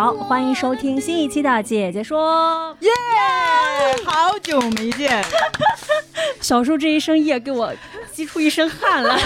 [0.00, 2.76] 好，欢迎收听新一期的《姐姐说》。
[2.84, 2.90] 耶！
[4.06, 5.20] 好久没见，
[6.40, 7.74] 小树这一声夜，给我
[8.12, 9.20] 激出一身汗来。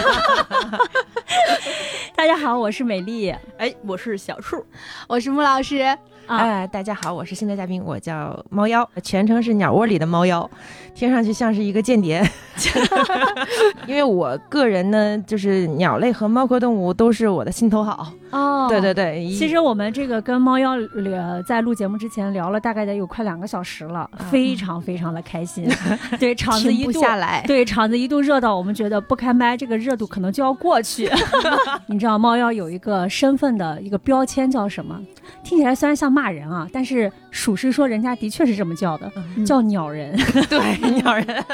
[2.16, 3.28] 大家好，我是美丽。
[3.58, 4.64] 哎，我是小树，
[5.06, 5.94] 我是穆老师，啊
[6.26, 10.48] 哎，大家好，我是新的嘉宾，我叫猫妖，全称是鸟窝里的猫妖，
[10.94, 12.22] 听上去像是一个间谍。
[13.86, 18.12] 因为我个人呢，就是鸟类和猫科动物都是我的心头好。
[18.30, 25.68] 哦，对对对，其实我们这个跟猫妖聊在录节目之前聊了大概得有快两个小时了，非常非常的开心。
[26.18, 27.42] 对，场子一不度下来。
[27.46, 31.10] 对场子一度热到我们觉得不开麦，这个热度可能就要过去。
[31.86, 34.98] 你知道猫妖有一个身份的一个标签叫什么？
[35.42, 40.16] 听起来虽然像骂人啊，但是属实说人家的确是这么叫的，嗯叫鸟人。
[40.48, 41.44] 对鸟人，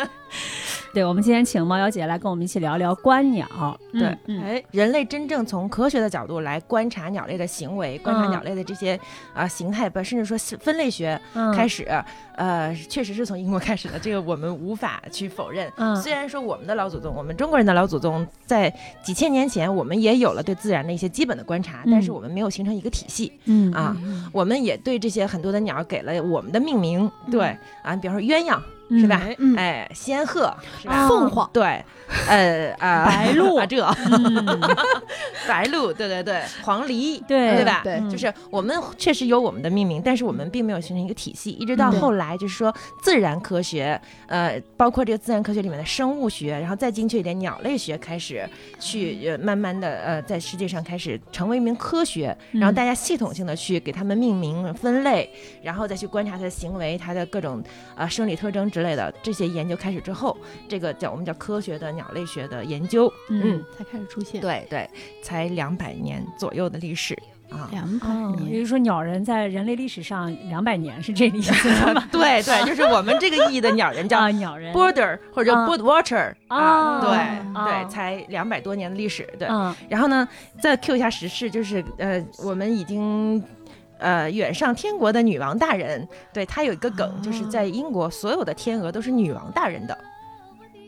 [0.92, 3.46] 对，我们今天请猫妖姐来跟我们一起聊聊观鸟。
[3.92, 8.98] 嗯对嗯哎，人类真正从科学的角度来观察鸟类的行为，观察嗯鸟类的这些
[9.34, 11.86] 啊、形态吧，甚至说是分类学嗯开始，
[12.36, 15.70] 呃，确实是从英国开始的，这个我们无法去否认。
[15.76, 18.72] 嗯虽然说我们的老祖宗，我们中国人的老祖宗，在
[19.02, 23.96] 几千年前，我们也有了对自然的一些基本的观察，嗯但是我们没有形成一个体系嗯啊。
[24.32, 29.22] 我们也对这些很多的鸟给了我们的命名，对啊，比方说鸳鸯嗯是吧？
[29.38, 30.94] 嗯哎，仙鹤是吧？
[30.94, 31.84] 啊凤凰，对，
[32.28, 34.60] 呃啊，白鹭 啊，这嗯
[35.48, 37.80] 白鹭，对对对，黄鹂，对对吧？
[37.84, 48.48] 对嗯就是我们确实有我们的命名，但是我们并没有形成一个体系，一直到嗯后来就是说自然科学，呃，包括这个自然科学里面的生物学，然后再精确一点鸟类学开始
[48.78, 55.28] 去呃慢慢的呃在世界上开始成为一名科学，然后嗯大家系统性的去给它们命名分类，
[55.62, 57.58] 然后再去观察它的行为、它的各种
[57.94, 60.36] 啊、呃生理特征之类的这些研究开始之后，
[60.68, 64.40] 这个叫我们叫科学的鸟类学的研究，嗯才开始出现。
[64.40, 64.88] 对对，
[65.20, 67.12] 才两百年左右的历史
[67.50, 67.66] 啊。
[67.72, 68.06] 两百
[68.36, 72.06] 年，也，就是说鸟人在人类历史上两百年是这个意思吗？
[72.12, 77.10] 对对，就是我们这个意义的鸟人叫啊，鸟人 birder 或者叫啊 bird watcher 啊啊，对
[77.54, 79.28] 啊对，才两百多年的历史。
[79.40, 80.28] 对，嗯然后呢，
[80.60, 83.42] 再 Q 一下时事，就是呃，我们已经。
[83.98, 89.98] 呃，远上天国的女王大人，对她有一个梗，就是在英国所有的天鹅都是女王大人的。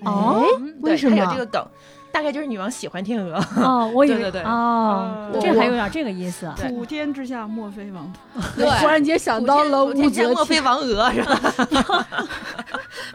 [0.04, 0.44] 哦
[0.80, 1.62] 为什么她有这个梗？
[2.12, 3.34] 大概就是女王喜欢天鹅。
[3.56, 6.50] 哦，我以为 对对对哦，嗯这还有点这个意思。
[6.56, 8.40] 对普天之下莫非王土。
[8.56, 11.40] 对忽然间想到了武则天莫非，王鹅是吧？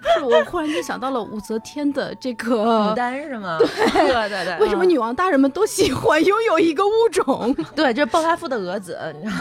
[0.01, 2.93] 不 是我忽然间想到了武则天的这个牡。
[2.95, 3.57] 丹是吗？
[3.59, 4.53] 对对对。
[4.53, 7.55] 呃为什么女王大人们都喜欢拥有一个物种？
[7.75, 9.35] 对，就是暴发户的蛾子，你知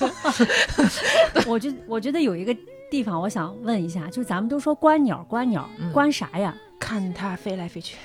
[0.00, 0.14] 道吗？
[1.46, 2.54] 我觉我觉得有一个
[2.90, 6.54] 地方我想问一下，就是咱们都说观鸟，观鸟嗯观啥呀？
[6.80, 7.96] 看它飞来飞去。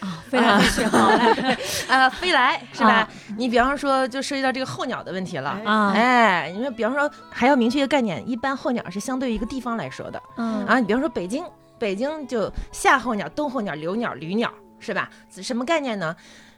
[0.00, 1.58] 啊， 飞来飞去，好来
[1.88, 2.90] 啊，飞来是吧？
[2.90, 5.50] 啊你比方说，就涉及到这个候鸟的问题了。
[5.64, 10.78] 啊，哎，因为比方说还要明确一个概念，一般候鸟是相对于一个地方来说的嗯啊。
[10.78, 11.44] 你比方说北京，
[11.78, 15.10] 北京就夏候鸟、冬候鸟、留鸟、旅鸟，是吧？
[15.30, 16.14] 什么概念呢？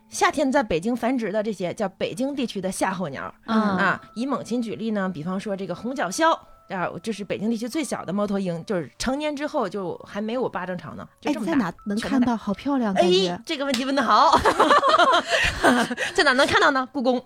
[0.09, 4.01] 夏天在北京繁殖的这些叫北京地区的夏候鸟嗯啊。
[4.15, 6.39] 以猛禽举例呢，比方说这个红脚鸮。
[6.69, 11.53] 啊，这是北京地区最小的猫头鹰，就是成年之后就还没有我巴掌长呢，就哎，这么大。
[11.53, 12.37] 在哪能看到？
[12.37, 14.39] 好漂亮，哎感觉，这个问题问的好，
[16.15, 16.89] 在哪能看到呢？
[16.93, 17.25] 故宫、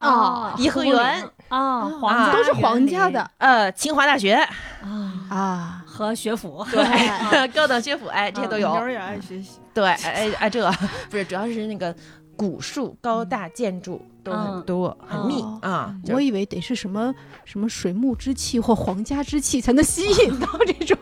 [0.00, 4.34] 哦，颐和园啊，皇都是皇家的呃，清华大学，
[4.82, 5.84] 啊啊。
[5.86, 6.64] 和学府。
[6.70, 8.68] 对， 高等学府，哎，这些都有。
[8.70, 9.58] 鸟儿也爱学习。
[9.74, 10.70] 对，哎哎，这
[11.10, 11.92] 不是，主要是那个
[12.36, 14.00] 古树、高大建筑
[14.30, 15.94] 都很多，很密哦啊。
[16.04, 17.14] 就我以为得是什么
[17.44, 20.96] 什么水木之气或皇家之气才能吸引到这种，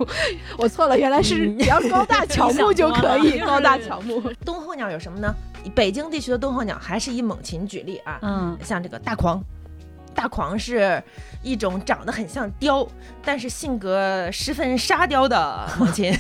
[0.58, 4.23] 我错了，原来是只要高大乔木就可以， 高大乔木。
[4.44, 5.34] 冬候鸟有什么呢？
[5.75, 9.43] 北京地区的冬候鸟还是以猛禽举例啊，嗯像这个大狂。
[10.16, 11.00] 大狂是
[11.42, 12.84] 一种长得很像雕，
[13.22, 16.12] 但是性格十分沙雕的猛禽，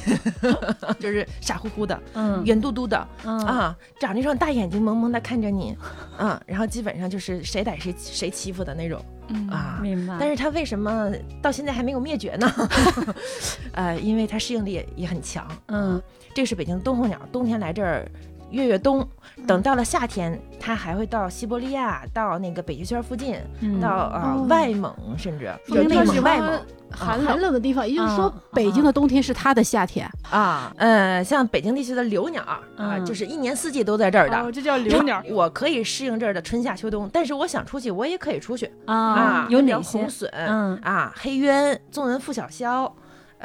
[1.00, 5.76] 就是傻乎乎的、嗯圆嘟嘟的，嗯啊，长着一双大眼睛，萌萌的看着你，
[6.16, 9.78] 啊，然后基本上就是谁逮谁谁欺负的那种，嗯啊。
[9.82, 10.16] 明白。
[10.20, 11.10] 但是它为什么
[11.42, 12.52] 到现在还没有灭绝呢？
[13.72, 15.46] 呃，因为它适应力也也很强。
[15.68, 16.00] 嗯，
[16.34, 18.06] 这个是北京的冬候鸟，冬天来这儿
[18.50, 19.06] 月月冬，
[19.46, 26.60] 等到了夏天，它还会到西伯利亚，到那个北极圈附近，嗯到呃、哦外蒙，甚至说明内蒙外蒙
[26.90, 30.08] 寒冷寒冷的地方，也就是说啊，北京的冬天是它的夏天。
[30.30, 30.72] 啊。
[30.76, 34.38] 呃，像北京地区的留鸟啊，嗯就是一年四季都在这儿的。
[34.38, 35.22] 哦，这叫留鸟。
[35.28, 40.08] 我可以适应这儿的春夏秋冬，但是我想出去，我也可以出去啊，有比如哪些红？
[40.08, 42.90] 隼、嗯啊，黑鸢、纵纹腹小鸮，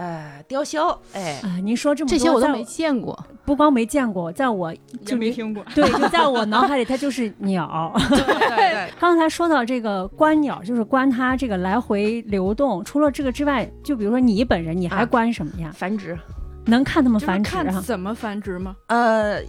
[0.02, 4.74] 呃，雕鸮，哎，啊，您说这么多，这些我都没见过，不光没见过，在我
[5.06, 7.94] 就没听过，对，就在我脑海里，它就是鸟。
[8.10, 8.18] 对
[8.50, 12.84] 对对， 刚才说到这个观鸟，就是观它这个来回流动。
[12.84, 15.72] 除了这个之外，就比如说你本人，你还啊观什么呀？
[15.72, 16.18] 繁殖，
[16.66, 17.64] 能看它们繁殖啊？
[17.64, 18.76] 看怎么繁殖吗？
[18.88, 19.40] 呃，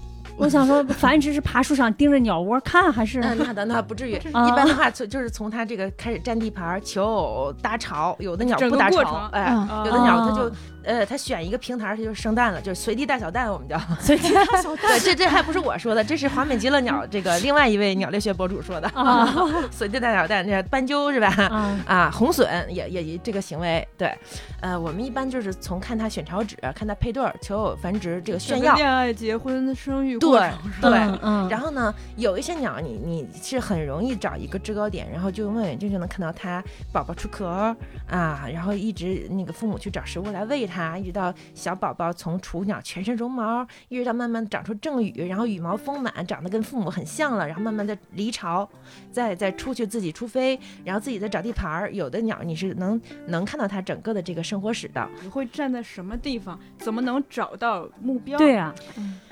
[0.43, 3.21] 我想说，繁殖是爬树上盯着鸟窝看，还是？
[3.21, 9.55] 那那倒那不至于， 啊一般的话从就是从它这个开始占地盘、求偶、搭巢，有的鸟整不搭巢哎，
[9.87, 13.79] 有的鸟它哦就呃，它选一个平台，它就生蛋了，就是随地大小蛋，我们叫。
[14.01, 18.89] 随地大小蛋对，这这还不是我说的，这是华美极乐鸟这个另外一位鸟类学博主说的。
[18.99, 19.33] 啊
[19.71, 21.29] 随地大小蛋，这斑鸠是吧？
[21.51, 24.13] 啊啊，红隼也也也这个行为，对，
[24.61, 28.75] 呃，我们一般就是从看它选巢址、看它配对儿、求偶、繁殖这个炫耀。
[28.75, 36.63] 恋爱、结婚、生育对对嗯嗯，然后呢，有一些鸟你，你是很容易找一个制高点，然后就用望远镜就能看到它
[36.93, 37.77] 宝宝出壳儿
[38.09, 48.69] 啊，然后一直那个父母去找食物来喂它，一直到小宝宝从雏鸟全身绒毛，一直到慢慢长出正羽，然后羽毛丰满，长得跟父母很像了，然后慢慢的离巢，
[49.11, 51.93] 再再出去自己出飞，然后自己再找地盘儿。
[51.93, 55.09] 有的鸟你是能能看到它整个的这个生活史的。
[55.23, 56.59] 你会站在什么地方？
[56.79, 58.39] 怎么能找到目标？
[58.39, 58.75] 对啊，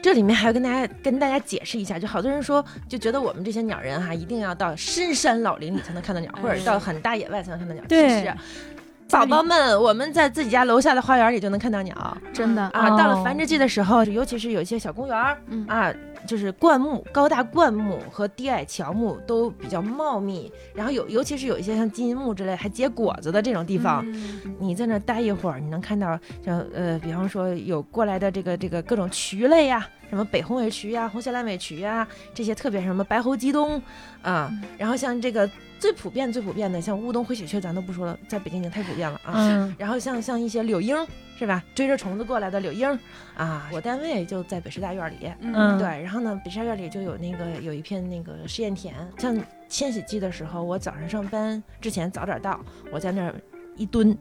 [0.03, 7.83] 这里面还要跟大家跟大家解释一下，就好多人说就觉得我们这些鸟人哈，一定要到深山老林里才能看到鸟，或者到很大野外才能看到鸟。
[7.89, 8.35] 对其实，
[9.09, 12.63] 宝宝们，我们在自己家楼下的花园里就能看到鸟真的。
[12.73, 12.91] 啊。
[12.91, 15.17] 到了哦繁殖季的时候，尤其是有一些小公园
[15.67, 15.93] 啊，
[16.31, 33.83] 就是灌木、高大灌木和低矮乔木都比较茂密，然后有尤其是有一些像金银木之类还结果子的这种地方，嗯你在那儿待一会儿，你能看到像呃，比方说有过来的这个这个各种渠类呀、什么北红尾渠呀、红小蓝尾渠呀，这些特别什么白喉鸡东
[34.23, 34.49] 啊，
[34.79, 35.51] 然后像这个
[35.81, 39.35] 最普遍最普遍的，像乌冬灰喜鹊，咱都不说了，在北京已经太普遍了啊。
[39.35, 39.75] 嗯。
[39.77, 40.97] 然后像像一些柳莺
[41.41, 42.87] 是吧，追着虫子过来的柳莺
[43.35, 49.35] 啊，我单位就在北师大院里，嗯对，然后呢，北师大院里就有那个有一片那个试验田，像
[49.67, 52.61] 迁徙季的时候，我早上上班之前早点到，
[52.93, 53.35] 我在那儿
[53.75, 54.15] 一蹲。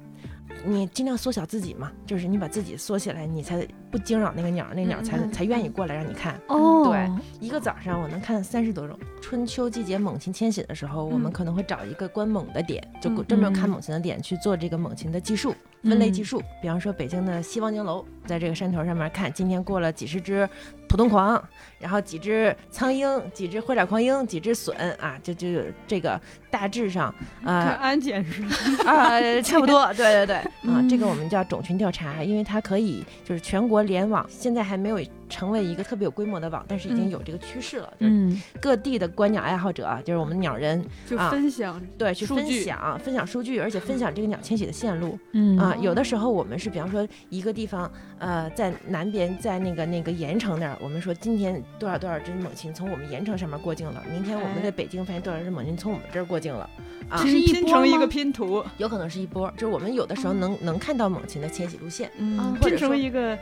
[0.66, 6.40] 你尽量缩小自己嘛，就是你把自己缩起来，你才不惊扰那个鸟，那鸟才、才愿意过来让你看。
[6.48, 7.08] 哦，对
[7.40, 8.98] 一个早上我能看三十多种。
[9.22, 15.54] 春秋季节猛禽迁徙的时候，我们嗯可能会找一个观猛的点，就嗯专门看嗯猛禽的点去做这个猛禽的计数。
[15.84, 20.48] 分类计嗯数，比方说北京的西望京楼，在这个山头上面看，今天过了几十只
[20.88, 21.42] 普通狂，
[21.80, 26.20] 然后几只苍鹰，几只灰爪狂鹰，几只隼啊，就就有这个
[26.52, 28.50] 大致上看啊安检是吧
[28.92, 37.10] 啊差不多，对对对啊，嗯这个我们叫种群调查，因为它可以就是全国联网，现在还没有成为一个特别有规模的网，但是已经嗯。
[37.12, 38.42] 有这个趋势了，就是嗯。
[38.60, 45.18] 各地的观鸟爱好者啊，就是我们鸟人就啊分享对去分享分享数据，而且分享这个鸟迁徙的线路。
[45.34, 45.58] 嗯。
[45.58, 56.70] 啊，有的时候我们是，比方说一个地方，呃，在南边，在那个那个盐城那儿，我们说今天多少多少只猛禽从我们盐城上面过境了，明天我们哎在北京发现多少只猛禽从我们这儿过境了，
[57.10, 62.56] 啊这，是一波拼成一个拼图，有可能是一波，就是我们有的时候能能看到猛禽的迁徙路线，嗯。
[62.62, 63.38] 或者拼成说一个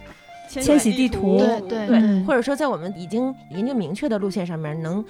[0.48, 5.04] 迁徙地图对对对，嗯或者说在我们已经研究明确的路线上面，能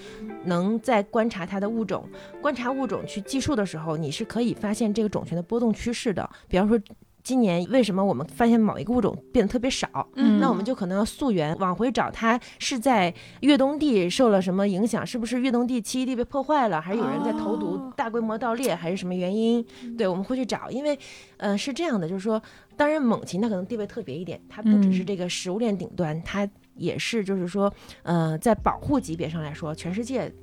[0.44, 2.08] 能在观察它的物种，
[2.41, 6.27] 观察物种去计数的时候，你是可以发现这个种群的波动趋势的。
[6.48, 6.79] 比方说，
[7.27, 10.07] 今年为什么我们发现某一个物种变得特别少？
[10.15, 19.62] 嗯那我们就可能要溯源，往回找它是在越冬地受了什么影响，是不是越冬地栖息地被破坏了，还是有人在投毒哦大规模盗猎，还是什么原因？
[19.98, 20.98] 对，我们会去找，因为，
[21.36, 22.41] 呃，是这样的，就是说，
[22.77, 27.69] 当然猛禽它可能地位特别一点，它不只是嗯这个食物链顶端，它也是就是说，
[28.03, 30.34] 呃，在保护级别上来说，全世界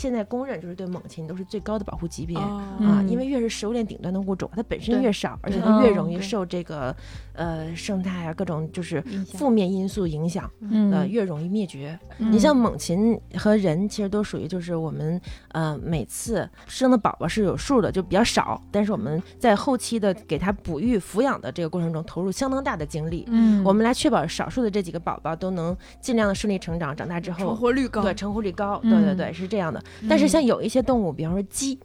[0.00, 2.38] 现在公认就是对猛禽都是最高的保护级别。
[2.38, 6.96] 啊，嗯因为越是食物链顶端的物种，它本身越少，而且它越哦容易受这个
[7.34, 11.98] 呃生态啊各种就是负面因素影响，嗯呃，越容易灭绝。
[12.18, 23.26] 嗯你像猛禽和人，其实都属于就是我们呃每次生的宝宝是有数的，就比较少，但是我们在后期的给它哺育抚养的这个过程中，投入相当大的精力。
[23.28, 29.82] 嗯我们来确保少数的这几个宝宝都能尽量的顺利成长，长大之后成后，活率高，对成活率高，嗯对对对，是这样的。
[30.08, 31.78] 但是像有一些动物，比方说鸡，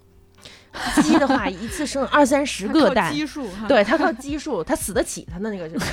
[1.01, 5.85] 鸡的话一次生 二三十个蛋，基数，对，它靠基数，它死得起，它的那个就是，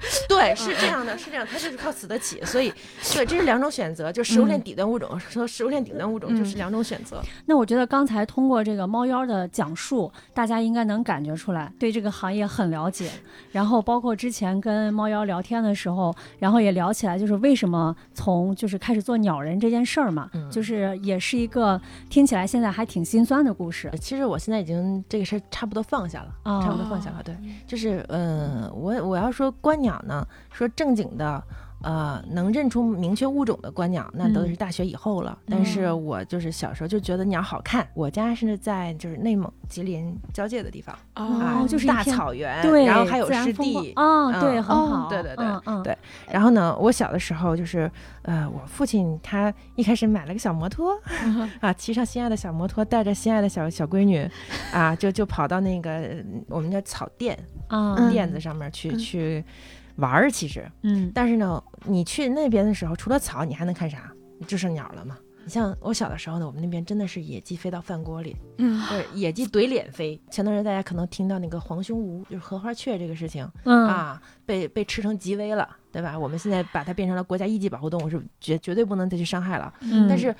[0.28, 2.72] 对，是这样的，是这样，它就是靠死得起，所以，
[3.14, 7.22] 对，这是两种选择，就食物链底端物种和食物链顶端物种就是两种选择。
[7.46, 13.10] 那我觉得刚才通过这个猫妖的讲述，大家应该能感觉出来对这个行业很了解。
[13.52, 20.50] 然后包括之前跟猫妖聊天的时候，然后也聊起来，就是为什么从就是开始做鸟人这件事儿嘛，嗯。
[20.50, 23.90] 就是也是一个听起来现在还挺心酸的故事。
[24.00, 27.22] 其实我现在已经这个事儿差不多放下了，啊差不多放下了。
[27.22, 31.42] 对，就是嗯，我我要说观鸟呢，说正经的。
[31.86, 35.38] 呃，能认出明确物种的观鸟，那都嗯是大学以后了。
[35.48, 37.86] 但是我就是小时候就觉得鸟好看。
[37.94, 45.96] 我家是在就是内蒙吉林交界的地方啊，就是大草原，对，然后还有湿地，啊，对，嗯很哦好，对对对嗯嗯，对。
[46.28, 47.88] 然后呢，我小的时候就是，
[48.22, 50.92] 呃，我父亲他一开始买了个小摩托，
[51.62, 54.28] 啊，骑上心爱的小摩托，带着心爱的小小闺女，
[54.72, 56.16] 啊，就就跑到那个呃
[56.48, 57.38] 我们叫草甸
[57.68, 58.10] 啊，嗯。
[58.10, 58.98] 甸子上面去、嗯。
[58.98, 59.44] 去
[59.96, 60.30] 玩儿。
[60.30, 64.12] 其实，嗯但是呢，你去那边的时候，除了草，你还能看啥？
[64.46, 65.18] 就剩鸟了嘛。
[65.44, 70.20] 你像我小的时候呢，我们那边真的是野鸡飞到饭锅里，嗯，就是野鸡怼脸飞。
[70.28, 76.18] 前段时间大家可能听到那个黄胸鹀，就是荷花雀这个事情，嗯啊，被被吃成极危了，对吧？
[76.18, 79.72] 我们现在把它变成了国家一级保护动物，是绝绝对不能再去伤害了。
[79.82, 80.34] 嗯，但是，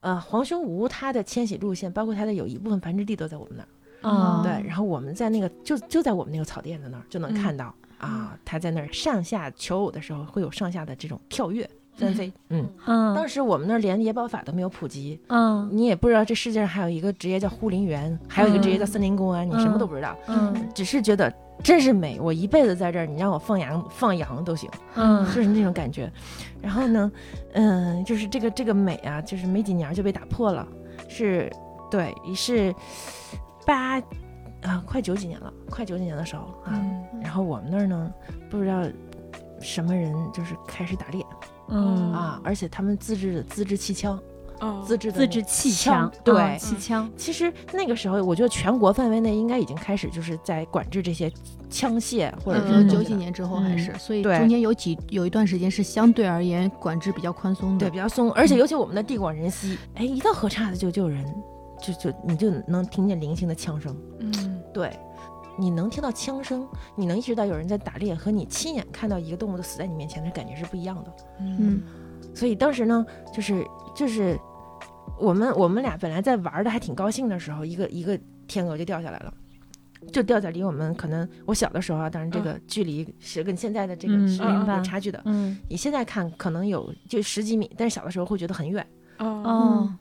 [0.00, 3.68] 呃，黄胸鹀它的迁徙路线，包括它的有一部分繁殖地都在我们那儿。
[4.02, 12.32] 啊，对，然后我们在那个就就在我们那个草甸子那儿就能嗯看到、啊，他在那儿上下求偶的时候会有上下的这种跳跃翻飞。
[12.48, 15.68] 嗯，嗯当时我们那儿连野保法都没有普及，嗯。
[15.70, 20.16] 你也不知道这世界上还有一个职业叫护林员，还有一个职业叫森林公安，你什么都不知道。
[20.28, 20.68] 嗯。
[20.74, 21.30] 只是觉得
[21.62, 25.24] 真是美，我一辈子在这儿，你让我放羊放羊都行，嗯。
[25.26, 26.10] 就是那种感觉。
[26.62, 27.12] 然后呢，
[27.52, 30.66] 嗯，就是这个这个美啊，就是没几年就被打破了，
[31.06, 31.52] 是，
[31.90, 32.74] 对，是
[33.66, 34.00] 八
[34.62, 36.72] 啊，快九几年了，快九几年的时候啊。
[36.72, 38.12] 嗯然后我们那儿呢，
[38.48, 38.82] 不知道
[39.60, 41.24] 什么人就是开始打猎
[41.68, 44.18] 嗯啊，而且他们自制的自制气枪，
[44.58, 46.40] 哦，自制的自制气枪，对。
[46.40, 51.30] 啊气枪，其实那个时候，我觉得全国范围内应该已经开始就是在管制这些
[51.68, 57.78] 枪械或者是呃，东西了九几年之后还是，所以中间有几有一段时间是相对而言管制比较宽松的。
[57.80, 61.24] 对比较松，而且尤其我们的地广人稀，哎，一到河岔子就就有人，
[61.80, 64.90] 就就你就能听见零星的枪声，嗯对，
[65.58, 71.12] 你能听到枪声，你能意识到有人在打猎，和你亲眼看到一个动物都死在你面前的感觉是不一样的。
[71.40, 71.82] 嗯
[72.34, 74.38] 所以当时呢，就是就是
[75.18, 79.34] 我们我们俩本来在玩的还挺高兴的时候，一个一个天鹅就掉下来了。
[80.12, 85.20] 就掉在离我们可能我小的时候啊，当然这个距离是跟现在的这个嗯是有差距的。
[85.26, 88.86] 嗯你现在看可能有就十几米，但是小的时候会觉得很远。
[89.18, 89.94] 哦哦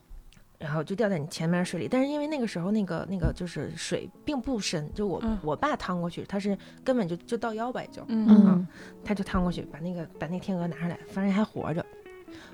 [0.59, 1.87] 然后就掉在你前面水里。
[1.89, 8.67] 但是因为那个时候那个那个就是水并不深，就我、嗯我爸趟过去，他是根本就就到腰吧，也就嗯嗯
[9.03, 11.83] 他就趟过去把那个把那天鹅拿上来，发现还活着，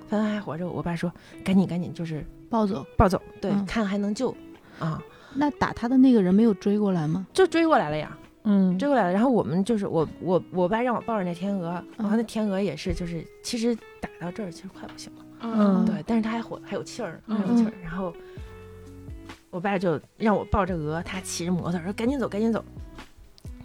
[0.07, 1.11] 发现还活着，我爸说
[1.43, 2.85] 赶紧赶紧就是抱走。
[2.95, 4.33] 抱走，对，嗯看还能救
[4.79, 5.01] 啊，
[5.33, 7.25] 那打他的那个人没有追过来吗？
[7.33, 8.17] 就追过来了呀。
[8.47, 15.85] 嗯追过来了，然后我们就是我我我爸让我抱着那天鹅，然后那天鹅也是就是其实打到这儿其实快不行了，嗯。
[15.85, 17.57] 对，但是他还活还有气儿，还有嗯。
[17.57, 18.13] 气儿，然后
[19.49, 22.63] 我爸就让我抱着鹅，他骑着摩托说赶紧走赶紧走，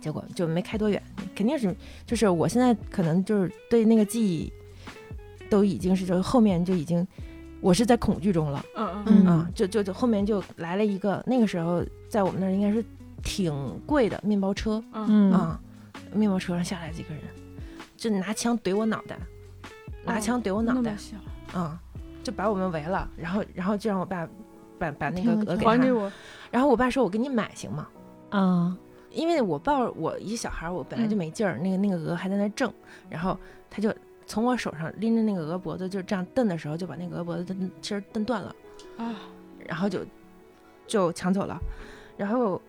[0.00, 1.02] 结果就没开多远，
[1.34, 1.74] 肯定是
[2.06, 4.52] 就是我现在可能就是对那个记忆
[5.48, 7.06] 都已经是就后面就已经
[7.60, 8.64] 我是在恐惧中了。
[8.76, 12.84] 嗯嗯啊，就就就后面就来了一个，那个时候在我们那儿应该是
[13.22, 13.52] 挺
[13.86, 15.30] 贵的面包车嗯。
[15.30, 15.32] 嗯。
[15.32, 15.60] 啊，
[16.14, 17.22] 面包车上下来几个人，
[17.96, 19.18] 就拿枪怼我脑袋，
[20.04, 20.96] 拿哦枪怼我脑袋
[21.52, 21.80] 啊，
[22.22, 24.28] 就把我们围了，然后然后就让我爸
[24.78, 26.12] 把把那个鹅鹅给他还给，我，
[26.50, 27.88] 然后我爸说我给你买行吗？
[28.30, 28.76] 啊
[29.10, 32.72] 因为我抱我一小孩儿，我本来就嗯没劲儿，那个那个鹅还在那挣，
[33.08, 33.36] 然后
[33.68, 33.92] 他就
[34.24, 38.54] 从我手上拎着那个鹅脖子，就这样蹬的时候，就把那个鹅脖子蹬其实蹬断了。
[38.98, 39.16] 啊，
[39.66, 40.06] 然后就
[40.86, 41.58] 就抢走了，
[42.16, 42.62] 然后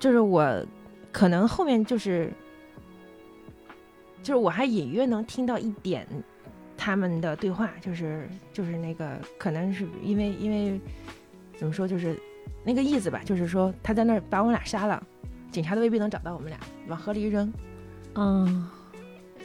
[0.00, 0.66] 就是我
[1.12, 2.32] 可能后面就是
[4.24, 6.04] 就是我还隐约能听到一点
[6.76, 10.80] 他们的对话，就是就是那个可能是因为因为
[11.56, 12.18] 怎么说就是
[12.64, 15.02] 那个意思吧，就是说他在那儿把我们俩杀了，
[15.50, 17.52] 警察都未必能找到我们俩，往河里一扔，
[18.14, 18.68] 嗯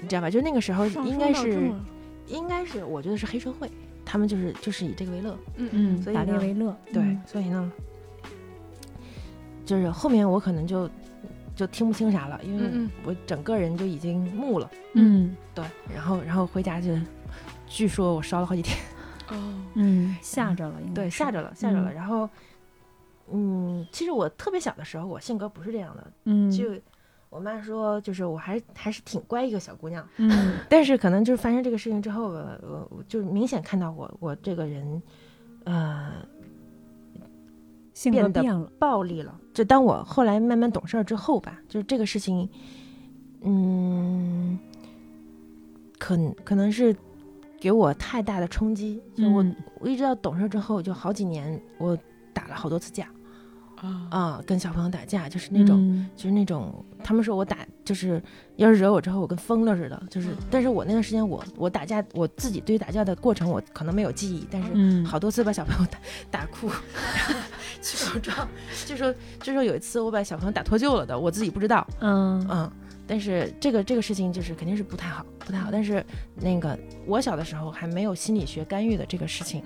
[0.01, 0.29] 你知道吧？
[0.29, 1.71] 就那个时候应该是
[2.27, 3.69] 应该是我觉得是黑社会，
[4.03, 5.37] 他们就是就是以这个为乐。
[5.57, 7.71] 嗯嗯，打猎所以呢为乐，对，嗯所以呢，
[9.65, 10.89] 就是后面我可能就
[11.55, 14.69] 就听不清啥了，因为我整个人就已经木了。
[14.93, 16.89] 嗯对，然后然后回家就，
[17.73, 18.77] 据说我烧了好几天，
[19.29, 21.91] 哦，嗯吓着了，应该对，吓着了，吓着了。
[21.91, 22.29] 嗯然后
[23.33, 26.65] 嗯，其实我特别小的时候，我性格不是这样的，嗯就
[27.29, 35.01] 我妈说，就是我还还是挺乖一个小姑娘，嗯但是可能就是发生这个事情之后，我我我就明显看到我我这个人，
[35.63, 36.11] 呃，
[37.93, 39.39] 性格变得变了，暴力了。
[39.53, 42.49] 就当我后来慢慢懂事儿之后吧，就是这个事情，
[43.43, 44.59] 嗯，
[45.97, 46.93] 可可能是
[47.61, 49.01] 给我太大的冲击。
[49.15, 51.97] 就我、嗯我一直到懂事之后，就好几年，我
[52.33, 53.07] 打了好多次架
[53.77, 55.77] 啊，啊，跟小朋友打架，就是那种。
[55.79, 58.21] 嗯就是那种，他们说我打就是
[58.57, 60.03] 要是惹我之后，我跟疯了似的。
[60.09, 65.97] 就是，但是我那段时间我我打架，我自己对打架的过程，我可能没有记忆，但是嗯好多次把小朋友打
[66.29, 66.69] 打哭，
[67.81, 68.47] 去告状，
[68.85, 72.71] 就说就说有一次我把小朋友打脱臼了的，我自己不知道，嗯嗯，
[73.07, 75.69] 但是这个这个事情就是肯定是不太好，不太好。
[75.71, 76.05] 但是
[76.35, 79.63] 那个我小的时候还没有心理学干预的这个事情，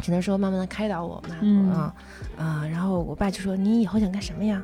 [0.00, 1.94] 只能说慢慢的开导我嘛，嗯啊
[2.36, 4.62] 啊，然后我爸就说你以后想干什么呀？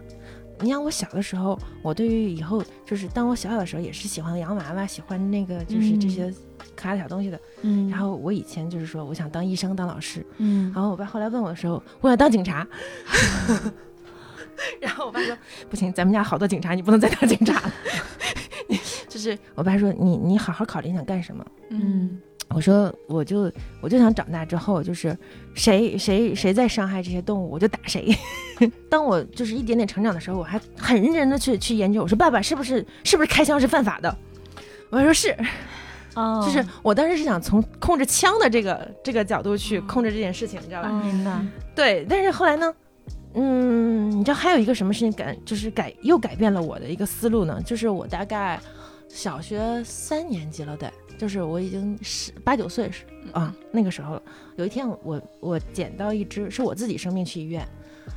[0.62, 6.34] 你像我小的时候，我对于以后就是当我小小的时候，也是喜欢洋娃娃，喜欢那个就是这嗯些
[6.76, 7.40] 可爱的小东西的。
[7.62, 12.66] 嗯，然后我以前就是说我想当医生、当老师，嗯然后我爸后来问我的时候，我想当警察。
[14.80, 15.36] 然后我爸说
[15.68, 17.72] 不行，咱们家好多警察，你不能再当警察了。
[19.08, 21.44] 就是我爸说你你好好考虑你想干什么。
[21.70, 22.20] 嗯
[22.52, 23.50] 我说我就
[23.80, 25.16] 我就想长大之后，就是
[25.54, 28.12] 谁谁谁在伤害这些动物，我就打谁。
[28.90, 32.02] 当我就是一点点成长的时候，我还很认真的去去研究。
[32.02, 34.16] 我说爸爸是不是是不是开枪是犯法的？
[34.90, 35.36] 我爸说是，
[36.16, 40.88] 哦，就是我当时是想从控制枪的这个这个角度去控制这件事情，你知道吧？
[40.90, 41.40] 哦明白，
[41.72, 42.74] 对，但是后来呢，
[43.34, 47.62] 嗯，你知道还有一个什么事情改，就是改又改变了我的一个思路呢？
[47.64, 48.60] 就是我大概
[49.08, 54.22] 小学三年级了，对，就是我已经十八九岁是啊，那个时候了。
[54.56, 57.66] 有一天我我捡到一只，是我自己生病去医院，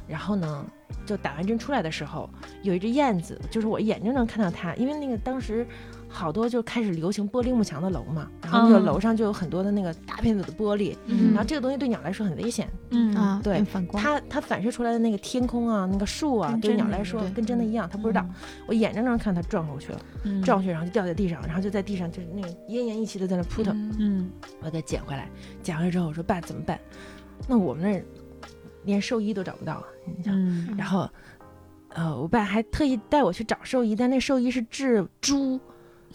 [0.07, 0.65] 然后呢，
[1.05, 2.29] 就打完针出来的时候，
[2.63, 5.65] 有一只燕子，就是我眼睁睁看到它，因为那个当时。
[6.13, 11.29] 好多就开始流行玻璃幕墙的楼嘛，然后那个嗯楼上就有很多的那个大片子的玻璃，嗯。
[11.33, 13.15] 然后这个东西对鸟来说很危险，嗯。
[13.15, 13.63] 啊，对。
[13.63, 18.23] 反光，它它反射出来的那个天空啊，那个树啊，对鸟来说跟真的一样，它不知道。
[18.67, 20.41] 我眼睁睁看它撞过去了，嗯。
[20.43, 23.91] 撞过去然后就掉在地上，然后就在地上就是那个奄奄一息的在那扑腾。
[23.99, 24.29] 嗯。
[24.61, 25.27] 我给它捡回来，
[25.63, 26.79] 捡回来之后我说爸怎么办？
[27.47, 28.05] 那我们那儿
[28.83, 29.83] 连兽医都找不到啊，
[30.17, 30.75] 你想，嗯。
[30.77, 31.09] 然后
[31.89, 35.59] 呃我爸还特意带我去找兽医，但那兽医是治猪，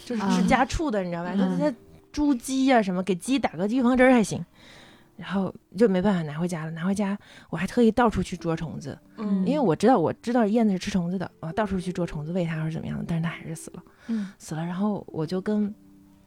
[0.04, 1.34] 就是家畜的，你知道吧？
[1.36, 1.74] 他嗯他
[2.12, 4.44] 猪鸡呀、什么，给鸡打个预防针儿还行。
[5.16, 7.18] 然后就没办法拿回家了，拿回家
[7.50, 14.64] 我还特意到处去捉虫子，嗯因为我知道我知道燕子是吃虫子的，我到处去捉虫子喂它或者怎么样的，但是它还是死了，嗯死了。
[14.64, 15.74] 然后我就跟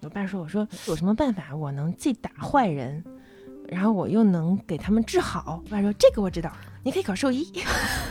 [0.01, 3.01] 我爸说，我说有什么办法我能既打坏人，
[3.69, 5.62] 然后我又能给他们治好？
[5.63, 6.51] 我爸说这个我知道，
[6.84, 7.49] 你可以考兽医。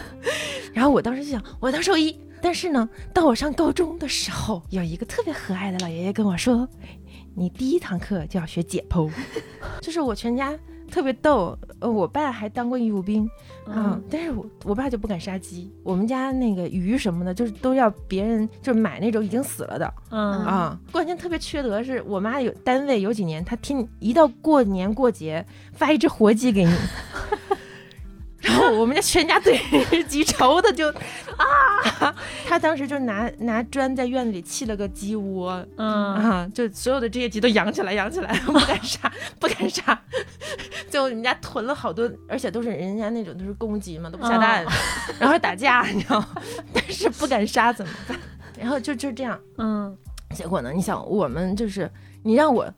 [0.73, 2.19] 然后我当时就想，我要当兽医。
[2.43, 6.69] 但是呢，到我上高中的时候，有一个特别和蔼的老爷爷跟我说，
[7.35, 9.11] 你第一堂课就要学解剖，
[9.81, 10.59] 就是我全家
[10.91, 11.57] 特别逗。
[11.81, 13.27] 呃，我爸还当过义务兵，
[13.67, 20.79] 嗯，但是我我爸就不敢杀鸡，我们家那个鱼什么的，就是都要别人就是买那种已经死了的嗯啊。
[20.93, 26.75] 关键特别缺德是我妈有单位有几年，她天一到过年过节发一只活鸡给你。
[28.41, 29.59] 然后我们家全家对
[30.05, 30.89] 鸡愁的就
[31.37, 32.15] 啊，
[32.47, 39.99] 他当时就拿拿砖在院子里砌了个鸡窝，嗯啊，就所有的这些鸡都养起来，养起来， 不敢杀，不敢杀。
[40.91, 44.65] 最后人家囤了好多，而且都是人家那种都是公鸡嘛，都不下蛋，
[45.21, 46.29] 然后打架，你知道吗？
[46.73, 48.19] 但是不敢杀怎么办？
[48.59, 49.97] 然后就就这样，嗯
[50.35, 50.73] 结果呢？
[50.73, 51.91] 你想，我们就是
[52.23, 52.73] 你让我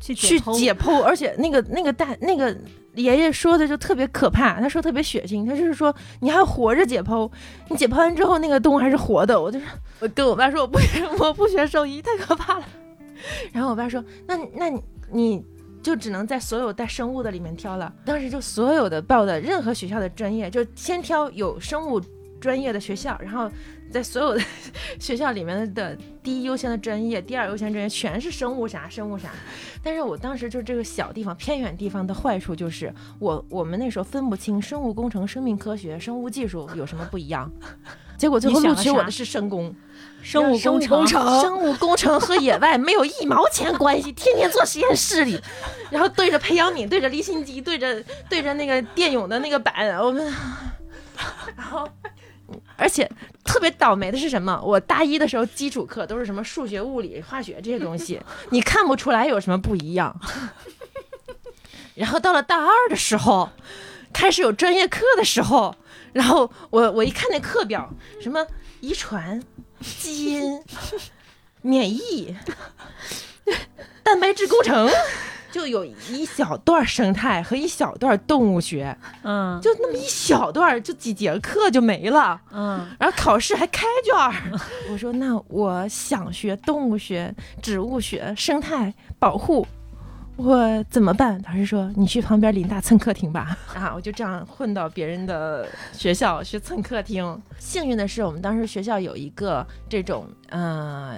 [0.00, 2.54] 去去解剖，而且那个那个大那个
[2.98, 7.30] 爷爷说的就特别可怕，他说特别血腥，他就是说你还活着解剖，
[7.68, 9.68] 你解剖完之后那个动物还是活的，我就说
[10.00, 12.64] 我跟我爸说我不学 我不学兽医，太可怕了。
[13.52, 15.44] 然后我爸说那那你你
[15.82, 17.92] 就只能在所有带生物的里面挑了。
[18.04, 22.00] 当时就所有的报的任何学校的专业，就先挑有生物
[22.40, 23.50] 专业的学校，然后
[23.90, 24.42] 在所有的
[24.98, 29.28] 学校里面的第一优先的专业、第二优先专业全是生物啥生物啥。
[29.82, 37.50] 但是我当时就这个小地方、偏远地方的坏处就是，我我们那时候分不清生物工程、生命科学、生物技术有什么不一样。
[38.18, 39.72] 结果最后录取我的是生工，
[40.22, 45.40] 生物工程，生物工程和野外没有一毛钱关系，天天坐实验室里，
[45.88, 50.26] 然后对着培养皿，对着离心机，对着对着那个电泳的那个板，我们，
[51.56, 51.88] 然后。
[52.76, 53.10] 而且
[53.44, 54.60] 特别倒霉的是什么？
[54.64, 60.18] 我大一的时候基础课都是什么数学、物理、化学这些东西， 你看不出来有什么不一样。
[61.94, 63.50] 然后到了大二的时候，
[64.12, 65.74] 开始有专业课的时候，
[66.12, 68.46] 然后我我一看那课表，什么
[68.80, 69.42] 遗传、
[69.80, 70.62] 基因、
[71.60, 72.36] 免疫、
[74.04, 74.88] 蛋白质工程，
[75.50, 82.40] 就有一小段生态和一小段动物学，嗯就那么一小段，就几节课就没了。
[82.52, 84.32] 嗯然后考试还开卷儿。
[84.92, 89.66] 我说那我想学动物学、植物学、生态保护，
[90.38, 91.42] 我怎么办？
[91.46, 93.58] 老师说你去旁边林大蹭课听吧。
[93.74, 97.42] 啊，我就这样混到别人的学校去蹭课听。
[97.58, 101.16] 幸运的是，我们当时学校有一个这种呃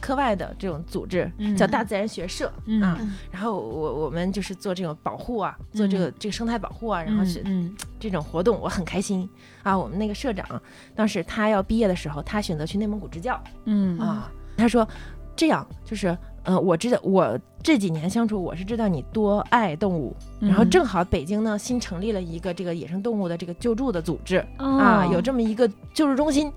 [0.00, 2.96] 课外的这种组织，嗯叫大自然学社、嗯啊。
[3.32, 9.28] 然后我我们就是做这种保护啊，做这个、这个生态保护啊，然后是嗯这种活动，我很开心
[9.64, 9.76] 啊。
[9.76, 10.46] 我们那个社长
[10.94, 14.30] 当时他要毕业的时候，他选择去内蒙古支教嗯啊。
[14.56, 14.86] 他说
[15.34, 26.50] 这样就是，呃，我知道我这几年相处，我是知道你多爱动物，然后正好北京呢新成立了一个这个野生动物的这个救助的组织、啊，有这么一个救助中心，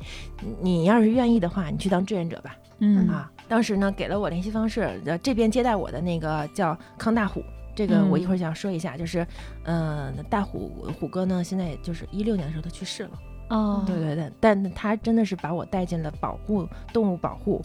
[0.62, 2.56] 你要是愿意的话，你去当志愿者吧。
[2.80, 3.08] 嗯。
[3.10, 7.44] 啊，当时呢给了我联系方式，呃，这边接待我的那个叫康大虎，
[7.76, 9.28] 这个嗯我一会儿想说一下，就是，
[9.64, 13.12] 呃，大虎虎哥呢，现在就是一六年的时候他去世了，
[13.50, 13.84] 哦。
[13.86, 17.62] 对对对，但他真的是把我带进了保护动物保护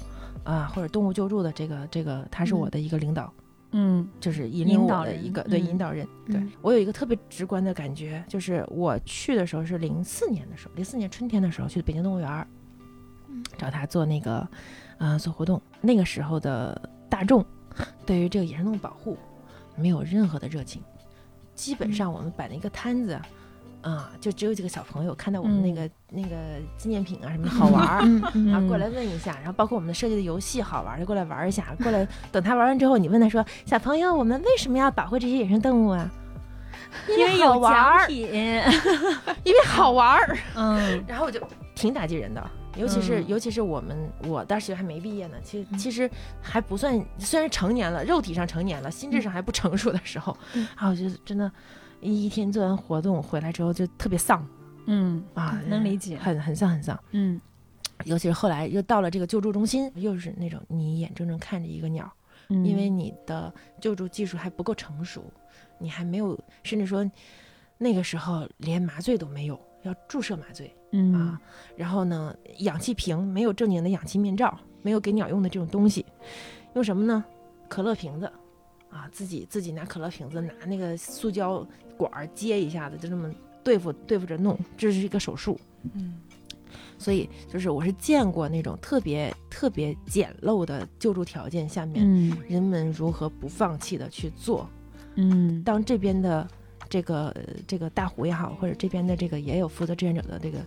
[0.48, 3.30] 啊、或者动物救助的这个这个，他是我的一个领导，
[3.72, 6.08] 嗯就是引领我的一个对嗯引导人。
[6.26, 12.46] 对嗯我有一个特别直观的感觉，就是我去的时候是零四年的时候，零四年春天的时候去北京动物园
[13.58, 14.48] 找他做那个
[14.96, 15.60] 呃做活动。
[15.82, 17.44] 那个时候的大众
[18.06, 19.18] 对于这个野生动物保护
[19.76, 20.80] 没有任何的热情，
[21.54, 23.20] 基本上我们摆了一个摊子。
[23.88, 26.36] 啊，就只有几个小朋友看到我们那嗯个、那个
[26.76, 31.74] 纪念品啊什么的好玩儿，嗯嗯然后过来问一下，然后包括我们的设计的游戏好玩，就过来玩一下。
[31.82, 36.10] 过来等他玩完之后，你问他说：“小朋友，我们为什么要保护这些野生动物啊？”
[37.08, 38.28] 因因为有好玩儿，奖品，
[39.44, 40.36] 因为好玩儿。
[40.54, 41.40] 嗯然后我就
[41.74, 43.96] 挺打击人的，尤其是、嗯尤其是我们，
[44.26, 51.50] 我当时还没毕业呢，其实其实还不算，虽然成年了，肉体上成年了，心智上还不成熟的时候，嗯啊，我觉得真的，
[52.00, 54.46] 一一天做完活动回来之后就特别丧
[54.86, 56.98] 嗯啊，能理解很很丧很丧。
[57.12, 57.40] 嗯
[58.04, 62.10] 尤其是后来又到了这个救助中心，又是那种你眼睁睁看着一个鸟。
[62.48, 65.24] 嗯，因为你的救助技术还不够成熟，
[65.78, 67.04] 你还没有，甚至说
[67.76, 71.40] 那个时候连麻醉都没有，要注射麻醉嗯啊。
[71.76, 76.06] 然后呢，氧气瓶没有正经的氧气面罩，没有给鸟用的这种东西，
[76.74, 77.24] 用什么呢？
[77.68, 78.32] 可乐瓶子
[78.90, 81.66] 啊，自己自己拿可乐瓶子，拿那个塑胶
[81.98, 83.30] 管儿接一下子，就这么
[83.62, 85.58] 对付对付着弄，这是一个手术。
[85.92, 86.14] 嗯
[86.98, 94.68] 所以就是我是见过那种特别特别简陋的救助条件下面，嗯人们如何不放弃的去做。
[95.14, 96.46] 嗯当这边的
[96.88, 100.58] 这个呃这个大湖也好，或者这边的这个也有负责志愿者的这个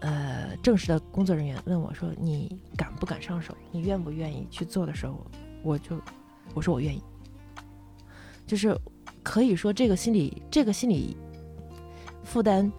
[0.00, 3.52] 呃正式的工作人员问我说：“你敢不敢上手？
[3.72, 5.26] 你愿不愿意去做的时候，
[5.62, 6.00] 我就
[6.54, 7.02] 我说我愿意。”
[8.46, 8.78] 就是
[9.24, 11.16] 可以说这个心理这个心理
[12.22, 12.70] 负担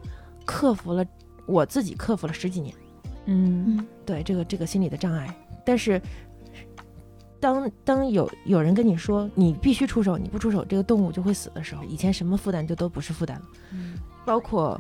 [0.46, 1.06] 克服了
[1.46, 2.74] 我自己克服了十几年。
[3.26, 3.78] 嗯。
[3.78, 3.88] 嗯。
[4.06, 5.36] 对这个这个心理的障碍。
[5.66, 6.00] 但是，
[7.40, 13.98] 当当有有人跟你说你必须出手，你不出手这个动物就会死的时候，以前什么负担就都不是负担了，嗯。
[14.26, 14.80] 包括。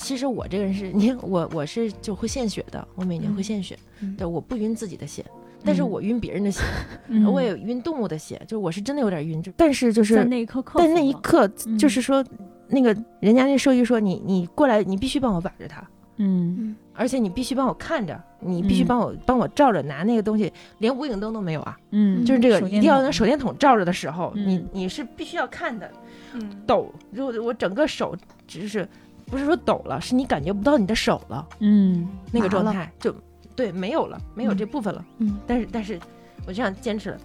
[0.00, 3.42] 其实我这个人是，你看我我是就会献血的，我每年会嗯。
[3.42, 4.14] 献血，嗯。
[4.16, 5.26] 对，我不晕自己的血，
[5.64, 5.90] 但是嗯。
[5.90, 6.62] 我晕别人的血，
[7.08, 7.24] 嗯。
[7.32, 11.76] 我也晕动物的血，就是我是真的有点晕，就但是就在是那一刻但那一刻嗯。
[11.78, 12.24] 就是说，
[12.68, 15.82] 那个人家那兽医说你你过来，你必须帮我把着它，
[16.16, 16.76] 嗯。
[16.94, 18.86] 而且你必须帮我看着，你必须嗯。
[18.86, 24.68] 帮我、帮我照着拿那个东西，连无影灯都没有啊，嗯，就是这个一定要手电筒拿手电筒照着的时候，你嗯。
[24.72, 25.90] 你是必须要看的，
[26.34, 26.50] 嗯。
[26.66, 28.16] 抖，如果我整个手
[28.48, 28.86] 只是
[29.26, 32.08] 不是说抖了，是你感觉不到你的手了，嗯。
[32.32, 33.14] 那个状态就
[33.58, 35.98] 对没有了，没有这部分了，嗯但是但是
[36.46, 37.18] 我这样坚持了，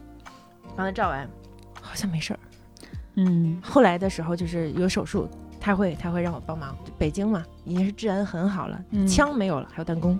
[0.75, 1.29] 帮他照完，
[1.79, 2.39] 好像没事儿。
[3.17, 5.29] 嗯后来的时候就是有手术，
[5.61, 6.75] 他会他会让我帮忙。
[6.97, 10.19] 北京嘛，已经是治安很好了，嗯枪没有了，还有弹弓，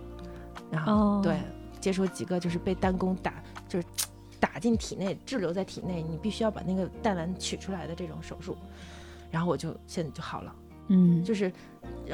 [0.70, 1.36] 然后、哦对
[1.82, 3.34] 接触几个就是被弹弓打
[3.68, 3.88] 就是
[4.40, 8.56] 打进体内滞留在体内，你必须要把那个弹丸取出来的这种手术，
[9.32, 10.56] 然后我就现在就好了。
[10.90, 11.52] 嗯就是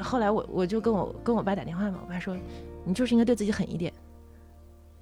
[0.01, 2.38] 后来我我就跟我跟我爸打电话嘛，我爸说
[2.85, 3.91] 你就是应该对自己狠一点。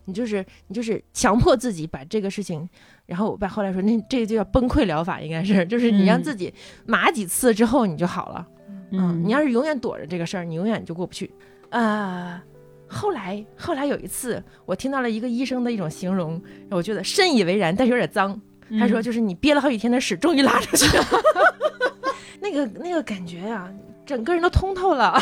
[0.05, 2.67] 你就是你就是强迫自己把这个事情，
[3.05, 6.53] 然后我爸后来说，那这个就叫崩溃疗法，应该是，就是你让嗯自己
[6.85, 8.47] 麻几次之后你就好了。
[8.91, 11.29] 嗯，你要是永远躲着这个事儿，你永远就过不去。
[11.71, 12.41] 啊、
[12.87, 18.39] 后来后来有一次，我听到了一个医生的一种形容，我觉得深以为然，但是有点脏。
[18.79, 21.05] 他说，嗯就是你憋了好几天的屎，终于拉出去了。
[22.39, 23.69] 那个那个感觉呀、
[24.07, 25.21] 整个人都通透了。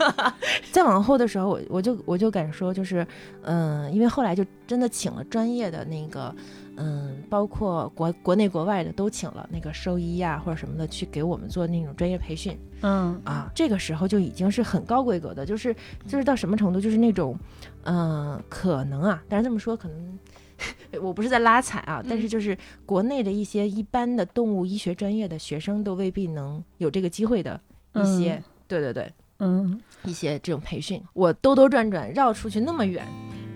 [0.72, 3.06] 再往后的时候，我我就我就敢说，就是
[3.42, 6.34] 嗯、因为后来就真的请了专业的那个。
[6.74, 13.52] 嗯，包括国国内国外的都请了那个兽医呀、或者什么的去给我们做那种专业培训嗯啊。
[13.54, 17.38] 这个时候就已经是很高规格的，就是就是到什么程度，就是那种
[17.84, 20.18] 嗯、可能啊，但是这么说可能
[21.02, 22.56] 我不是在拉踩啊，但是就是
[22.86, 27.60] 国内的一些一般的动物医学专业的学生都未必能有这个机会的
[27.94, 33.06] 一些，嗯对对对，嗯，一些这种培训，我兜兜转转绕出去那么远，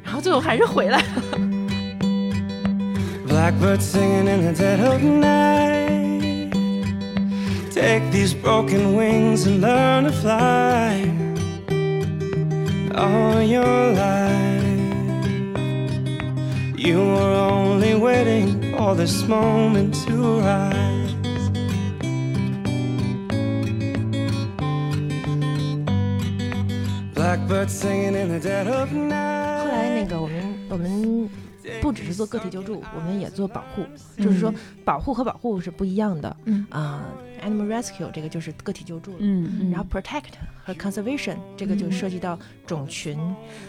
[0.04, 1.06] 然后最后还是回来了。
[3.26, 6.50] Blackbird singing in the dead of night.
[7.70, 11.10] Take these broken wings and learn to fly.
[12.94, 14.64] All your life,
[16.78, 20.95] you were only waiting for this moment to rise.
[29.58, 31.28] 后来那个我们我们
[31.80, 33.84] 不只是做个体救助，我们也做保护，
[34.22, 34.52] 就是说
[34.84, 36.36] 保护和保护是不一样的。
[36.44, 37.04] 嗯啊、
[37.40, 39.16] a n i m a l rescue 这个就是个体救助了。
[39.20, 40.32] 嗯嗯，然后 protect
[40.64, 43.18] 和 conservation 这个就涉及到种群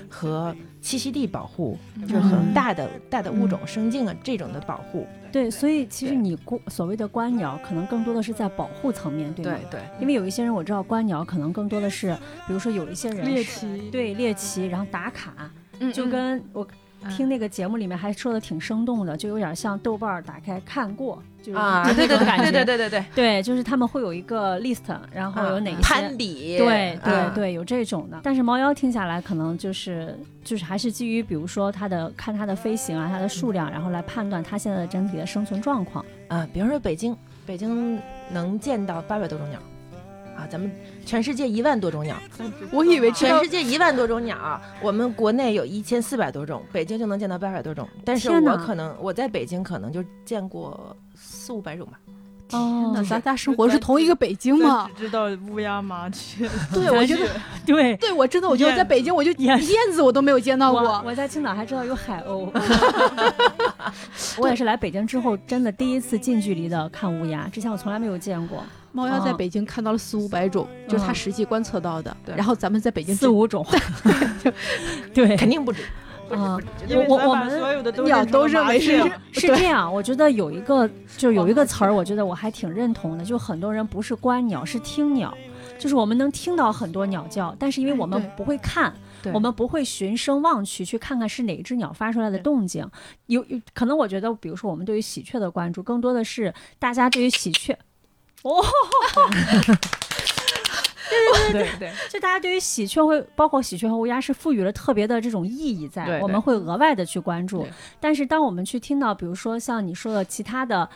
[0.10, 5.06] 和栖息地保护，就是很大的大的物种生境啊这种的保护。
[5.32, 9.60] 对，所以其实你观所谓的观鸟，可能更多的是在保护层面，对吗？
[9.70, 12.16] 对，因为有一些人我知道观鸟可能更多的是，
[12.48, 16.68] 比如说有一些人猎奇，对猎奇，然后打卡，嗯就跟我嗯
[17.10, 25.82] 听那个节目里面还说的挺生动的，就有点像豆瓣打开看过，就是啊，对对对对对对对对，对，就是他们会有一个 list，然后有哪一些。
[25.82, 28.20] 攀比，对对啊，对，有这种的。
[28.24, 36.04] 但是猫妖听下来，可能就是就是还是基于比如说它的看它的飞行啊，它的数量，然后来判断它现在的整体的生存状况。
[36.28, 38.00] 啊，比如说北京，北京
[38.32, 39.60] 能见到八百多种鸟，
[40.38, 40.72] 啊，咱们
[41.06, 42.16] 全世界一万多种鸟，
[42.72, 52.00] 我以为全世界一万多种鸟，我们国内有一千四百多种，北京就能见到八百多种，但是天哪我可能我在北京可能就见过四五百种吧。
[52.54, 54.90] 哦那咱仨生活是同一个北京吗？
[54.96, 56.50] 只知道乌鸦、麻雀。
[56.74, 57.30] 对，我觉得，
[57.66, 61.04] 对，对我真的，我觉得在北京，我就燕燕子我都没有见到过。
[61.06, 62.50] 我在青岛还知道有海鸥。
[64.40, 68.64] 我也是来北京之后，真的第一次近距离的看乌鸦，之前我从来没有见过。
[68.92, 72.16] 猫妖在嗯北京看到了四五百种，就是他嗯实际观测到的。
[72.26, 72.36] 对。
[72.36, 73.66] 然后咱们在北京四五种，
[75.14, 75.84] 对，肯定不止，
[76.30, 79.00] 啊不止，绝因对不止为咱把我我们所有的都鸟都认为是
[79.32, 85.34] 是这样，我觉得有一个就有一个词儿，我觉得我还挺认同的，就很多人不是观鸟，是听鸟，
[85.78, 88.94] 就是我们能听到很多鸟叫，但是因为我们不会看，
[89.34, 92.90] 我们不会循声望去去看看是哪只鸟发出来的动静。
[93.28, 97.78] 有有可能，我觉得，比如说我们对于喜鹊的关注，更多的是大家对于喜鹊。
[98.44, 98.64] 哦，
[101.10, 107.68] 对对对对就大家对于喜鹊会，包括喜鹊和乌鸦，是赋予了特别的这种意义在，我们会额外的去关注。
[108.00, 110.90] 但是当我们去听到，比如说像你说的其他的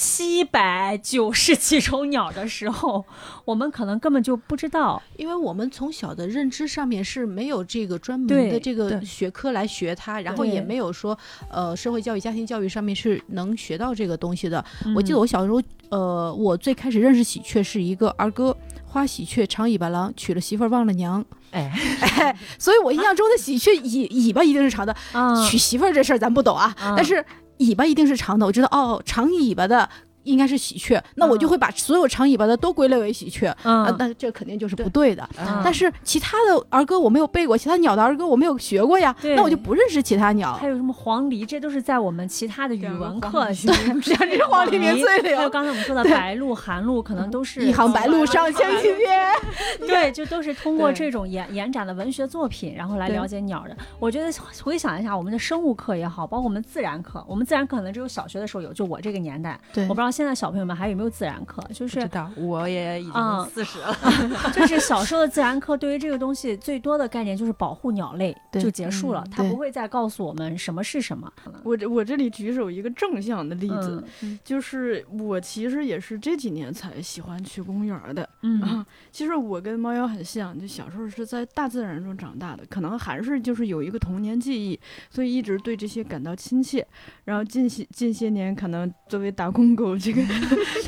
[0.00, 3.04] 七百九十几种鸟的时候，
[3.44, 5.02] 我们可能根本就不知道。
[5.16, 11.18] 因为我们从小的认知上面是没有这个专门的这个学科来学它，然后也没有说
[11.50, 14.64] 呃社会教育、家庭教育上面是能学到这个东西的。
[14.94, 18.56] 我记得嗯我小时候，呃，我最开始认识喜鹊是一个儿歌。
[18.86, 21.22] 花喜鹊长尾巴郎，娶了媳妇儿忘了娘。
[21.50, 24.94] 哎，哎， 所以我印象中的喜鹊尾尾巴一定是长的。
[25.12, 27.22] 啊娶媳妇儿这事儿咱不懂啊，啊但是
[27.58, 28.46] 尾巴一定是长的。
[28.46, 29.88] 我知道哦，长尾巴的
[30.28, 33.48] 应该是喜鹊，那我就会把所有长尾巴的都归类为喜鹊。
[33.62, 35.28] 啊，嗯，那这肯定就是不对的。
[35.38, 40.68] 嗯但是其他的儿歌我没有背过，其他鸟的儿歌我没有学过呀，那我就不认识其他鸟还。
[40.68, 43.68] 有什么黄鹂，这都是在我们其他的语文课两学。
[43.72, 44.14] 两只
[44.44, 49.32] 黄鹂鸣翠 还有柳，刚才我们说的白�鹭、寒鹭，可能都是一行白鹭上千禧篇。
[49.80, 53.76] 对，就都是通过这种延延展的文学作品，然后来了解鸟的。
[53.98, 54.30] 我觉得
[54.62, 63.96] 回想一下，我们的生物课也好，包括我们自然课，我们自然课可能只有小学的时候有，就我这个年代，对我不知道现在小朋友们还有没有自然课，就是不知道，我也已啊经四十了。
[64.52, 71.32] 就是小时候的自然课对于这个东西最多的概念就是保护鸟类就结束了，嗯对它不会再告诉我们什么是什么。
[71.62, 78.28] 我这我这里举手一个正向的例子，嗯就是我其实也是这几年才喜欢去公园的。
[78.42, 86.84] 嗯啊，其实我跟猫妖很像，就小时候是在大自然中长大的，可能还是就是有一个童年记忆，所以一直对这些感到亲切。
[87.24, 90.22] 然后近些近些年，可能作为打工狗，这个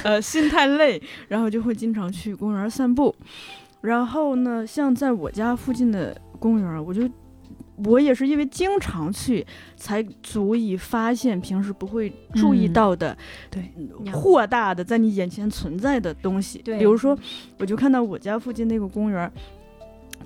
[0.04, 3.14] 呃心太累，然后就会经常去公园散步。
[3.82, 7.08] 然后呢，像在我家附近的公园，我就
[7.84, 13.16] 我也是因为经常去，才足以发现平时不会注意嗯到的，
[13.50, 16.58] 对嗯豁大的在你眼前存在的东西。
[16.62, 17.18] 对比如说，
[17.58, 19.30] 我就看到我家附近那个公园，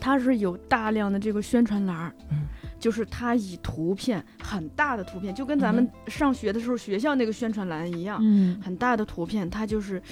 [0.00, 2.46] 它是有大量的这个宣传栏儿，嗯
[2.84, 10.02] 就是它以图片很大的图片，就跟咱们上学的时候学校那个宣传栏一样，嗯，很大的图片，它就是，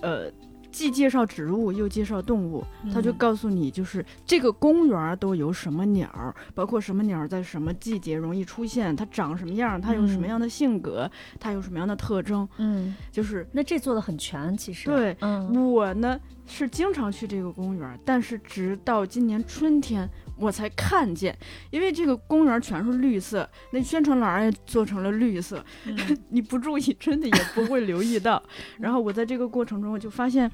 [0.00, 0.32] 呃。
[0.74, 11.08] 既介绍植物又介绍动物，它就嗯告诉你，就是这个公园都有什么鸟儿，包括什么鸟儿在什么季节容易出现，它长什么样，它有什么嗯样的性格，
[11.38, 21.36] 它有什么样的特征，嗯，就是那这做的很全，其实对嗯我呢是经常去这个公园儿，但是直到今年春天我才看见，
[21.70, 25.96] 因为这个公园全是绿色，那宣传栏也做成了绿色，嗯
[26.30, 28.42] 你不注意真的也不会留意到。
[28.78, 30.50] 然后我在这个过程中我就发现，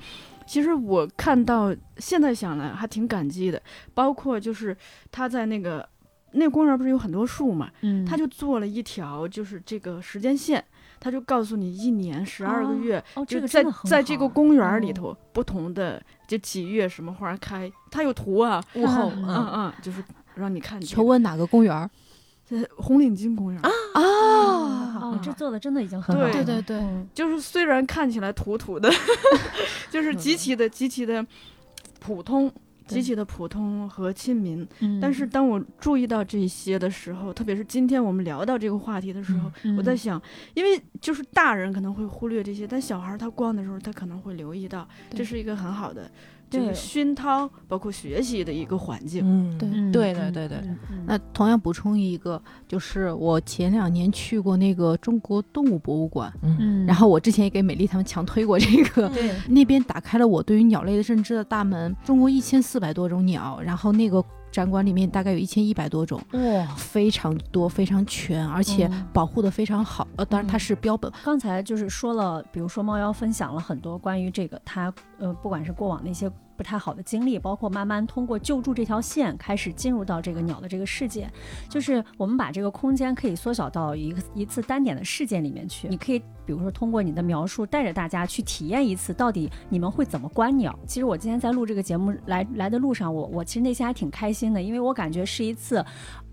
[0.47, 3.63] 其实我看到现在想来还挺感激的，
[3.95, 4.77] 包括就是
[5.11, 5.89] 他在那个。
[6.33, 10.65] 那公园不是有很多树嘛，嗯，他就做了一条，就是这个时间线，
[11.01, 20.81] 他就告诉你一年十二个哦月，就在在这个公园里哦头，不同的就几月什么花开，它有图啊，物候，嗯嗯嗯，就是让你看。
[20.81, 21.91] 求问哪个公园
[22.77, 25.01] 红领巾公园儿，啊？
[25.01, 28.91] 哦，这做的真的已经很对好了，对对对嗯就是虽然看起来土土的，
[29.91, 31.25] 就是极其的极其的
[31.99, 32.53] 普通，
[32.95, 34.67] 极其的普通和亲民。
[34.81, 40.21] 嗯，但是当我注意到这些的时候，特别是今天我们聊到这个话题的时候，嗯我在想，
[40.55, 46.11] 因为就是大人可能会忽略这些，但小孩儿他逛的时候，他可能会留意到，这是一个很好的
[46.51, 46.75] 这个对。
[46.75, 49.23] 熏陶，包括学习的一个环境。
[49.25, 49.69] 嗯，对。
[49.73, 50.69] 嗯对嗯对对对
[51.07, 56.57] 那同样补充一个，就是我前两年去过那个中国动物博物馆，嗯。
[56.59, 61.95] 嗯，然后我之前也给美丽他们强推过这个，对，那边打开了我对于鸟类的认知的大门。
[62.05, 69.07] 中国一千四百多种鸟，然后那个展馆里面大概有一千一百多种，哇，非常多，非常全，而且嗯。
[69.13, 70.07] 保护的非常好。
[70.17, 76.31] 呃，当然它是标本，刚才就是说了，比如说猫妖分享了很多关于这个它呃，不管是过往的一些
[76.61, 81.27] 不太好的经历，包括慢慢通过救助这条线开始进入到这个鸟的这个世界，
[81.71, 85.89] 就是我们把这个空间可以缩小到一个一次单点的事件里面去。
[85.89, 90.79] 你可以比如说通过你的描述带着大家去体验一次，到底你们会怎么观鸟。
[90.87, 95.83] 其实我今天在录这个节目来来的路上，我我其实内心还挺开心的，因为我感觉是一次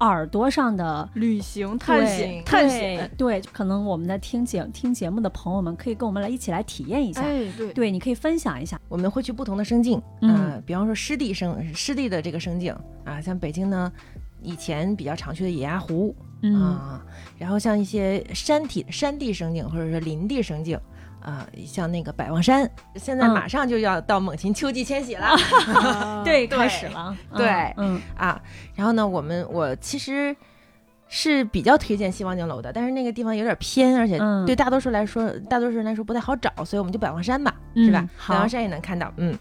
[0.02, 7.22] 耳朵上的旅行、探险、探险，对，对可能我们在听节听节目的朋友们可以跟我们来一起来体验一下。
[7.22, 8.78] 哎，对，对，你可以分享一下。
[8.90, 12.76] 我们会去不同的生境，嗯呃，比方说湿地生湿地的这个生境
[13.06, 13.92] 啊，像北京呢，
[14.42, 17.06] 以前比较常去的野鸭湖嗯啊，
[17.38, 20.80] 然后像一些山体山地生境或者说林地生境。
[21.20, 25.26] 啊、像那个百望山，现在嗯马上就要到猛禽秋季迁徙了、
[25.76, 27.14] 啊对，对开始了。
[27.32, 28.42] 嗯对嗯啊。
[28.76, 30.34] 然后呢，我们我其实
[31.10, 39.38] 是比较推荐西望景楼的，但是那个地方有点偏，而且嗯对大多数来说，大多数人来说不太好找，所以我们就百望山吧，是吧百望山也能看到，嗯。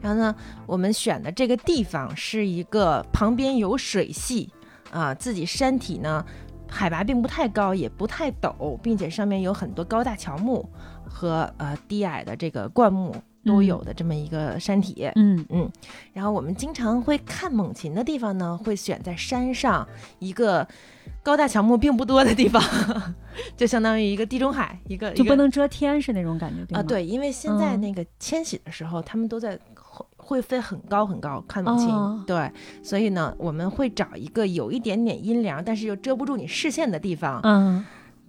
[0.00, 0.34] 然后呢，
[0.66, 4.52] 我们选的这个地方是一个旁边有水系
[4.90, 6.24] 啊，自己山体呢
[6.68, 10.68] 海拔并不太高，也不太陡，并且上面有很多高大乔木
[11.08, 13.14] 和呃低矮的这个灌木
[13.48, 15.10] 都有的这么一个山体。
[15.16, 15.44] 嗯。
[15.48, 15.70] 嗯
[16.12, 19.86] 然后我们经常会看猛禽的地方呢，会选在山上
[20.18, 20.66] 一个
[21.22, 22.62] 高大乔木并不多的地方，
[23.56, 27.80] 就相当于一个地中海，一个就不能遮天是那种感觉对啊，对，因为现在嗯。
[27.80, 32.22] 那个迁徙的时候，他们都在会会飞很高很高看猛禽，哦。
[32.26, 32.50] 对，
[32.82, 37.84] 所以呢，我们会找一个有一点点阴凉，但是又遮不住你视线的地方，嗯，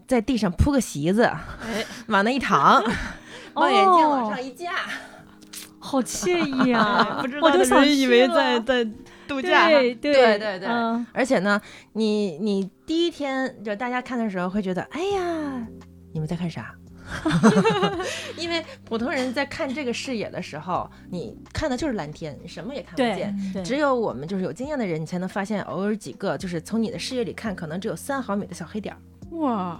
[0.07, 2.83] 在地上铺个席子，哎，往那一躺，
[3.55, 4.29] 望远镜往哦。
[4.29, 4.71] 上一架，
[5.89, 7.17] 好惬意啊！
[7.21, 8.83] 不知道我就想人以为在在
[9.27, 9.67] 度假。
[9.69, 11.59] 对对对对对嗯而且呢，
[11.93, 15.67] 你你第一天就大家看的时候会觉得，哎呀，
[16.13, 16.75] 你们在看啥？
[18.37, 23.35] 因为普通人在看这个视野的时候，你看的就是蓝天，你什么也看不见。
[23.51, 29.01] 对，只有我们就是有经验的人，你才能发现偶尔几个就是从你的视野里看，可能只有三毫米的小黑点儿。
[29.37, 29.79] 哇，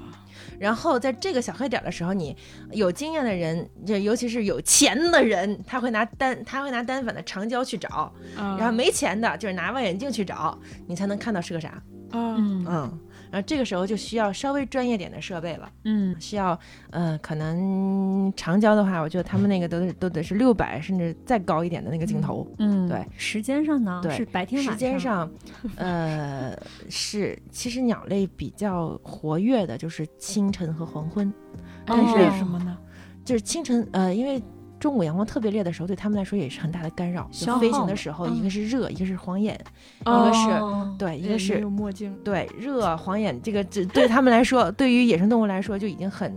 [0.60, 2.36] 然后在这个小黑点儿的时候，你
[2.72, 11.70] 有经验的人，就尤其是有钱的人，他会拿单他会拿单反的长焦去找，然然后没钱的就是拿望远镜去找，你才能看到是个啥。
[12.12, 13.00] 啊，嗯嗯，
[13.32, 16.60] 然后这个时候就需要稍微专业点的设备了，嗯需要
[16.90, 22.48] 呃，可能长焦的话，我觉得他们那个都得都得是六百甚至再高一点的那个镜头。
[22.58, 25.30] 嗯，对，时间上呢对是白天晚时间上，
[25.78, 26.58] 呃，
[26.90, 31.32] 是其实鸟类比较活跃的就是清晨和黄昏，
[31.86, 32.78] 但哦是为什么呢？
[33.26, 34.42] 就是清晨，呃，因为
[34.80, 37.30] 中午阳光特别烈的时候，对他们来说也是很大的干扰。
[37.32, 39.60] 就飞行的时候，嗯一个是热，一个是晃眼，
[40.02, 46.34] 一个是哦对，一个是墨镜，对热晃眼，这个这对他们来说，对于野生动物来说就已经很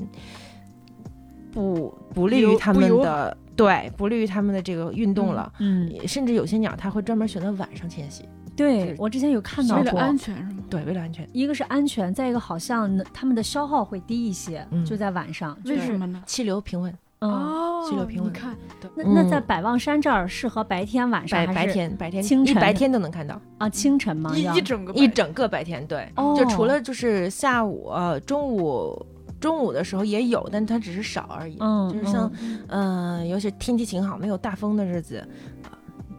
[1.52, 5.52] 不不利于友他们的对不利于他们的这个运动了。
[5.58, 8.24] 嗯，也甚至有些鸟它会专门选择晚上迁徙，
[8.56, 10.64] 对我之前有看到过，为了安全是吗？
[10.70, 11.28] 对，为了安全。
[11.32, 15.56] 一个是安全，再一个好像它们的消耗会低一些，嗯就在晚上。
[15.62, 15.98] 就是为什？
[15.98, 16.22] 么呢？
[16.26, 16.98] 气流平稳，嗯，
[17.28, 18.56] 哦气流平稳你看，
[18.94, 24.32] 那那嗯在百望山这儿适合白天晚上白还是白天白天清晨白天都能看到，啊清晨吗？
[24.36, 25.86] 一一整个白一整个白天。
[25.86, 29.06] 对，哦就除了就是下午呃中午
[29.40, 31.56] 中午的时候也有，但它只是少而已。
[31.58, 32.30] 嗯就是像
[32.68, 35.26] 嗯尤其天气晴好、没有大风的日子，
[35.64, 35.71] 呃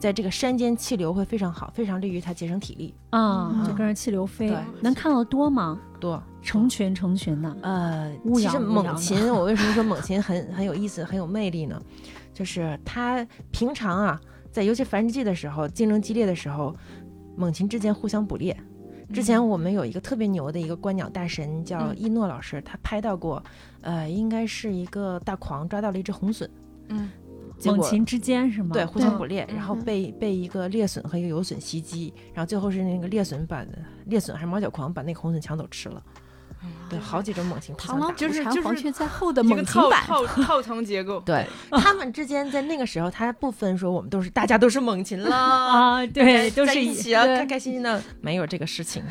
[0.04, 2.94] 在这个山间气流会非常好，非常利于它节省体力。
[3.12, 5.80] 啊，嗯就跟着气流飞对，能看到多吗？
[5.98, 11.82] 多成群成群的，呃，乌其实猛禽，我为什么说猛禽 很很有意思、很有魅力呢？
[12.34, 14.20] 就是它平常啊，
[14.52, 16.76] 在尤其繁殖季的时候，竞争激烈的时候，
[17.38, 18.54] 猛禽之间互相捕猎。
[19.14, 23.42] 之前我们有一个特别牛的一个观鸟大神叫一诺老师，他拍到过，
[23.80, 26.50] 呃，应该是一个大狂抓到了一只红隼，
[26.90, 27.10] 嗯，
[27.66, 28.72] 猛禽之间是吗？
[28.74, 33.66] 对，互相捕猎，嗯然后被被一个猎隼和一个游隼袭击，然后最后是那个猎隼把
[34.06, 36.04] 猎隼还是毛脚狂把那个红隼抢走吃了。
[36.90, 38.16] 对，好几种猛禽互螳螂。
[38.16, 49.04] 就是就是黄雀在后的猛禽版，套套层结构， 对， 他们之间在那个时候，他不分说我们都是大家都是猛禽了， 啊，对，都是一起啊，对开开心心的，没有这个事情。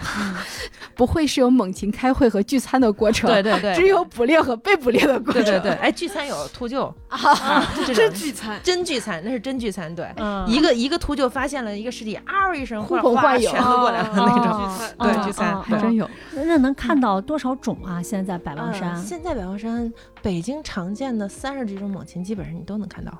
[0.94, 5.42] 不会是有猛禽开会和聚餐的过程，对对对，只有捕猎和被捕猎的过程。
[5.42, 10.06] 对对对，哎，聚餐有秃鹫啊，啊，这这种聚餐，真聚餐，那是真聚餐，对。
[10.16, 14.88] 嗯一个一个秃鹫发现了一个尸体，嗷一声，呼朋唤友全都过来了那种。
[14.98, 16.08] 对啊聚餐还真有。
[16.32, 18.02] 那那能看到多少种啊？
[18.02, 23.18] 现在在百望呃山，现在百望山，北京常见的三十几种猛禽，基本上你都能看到。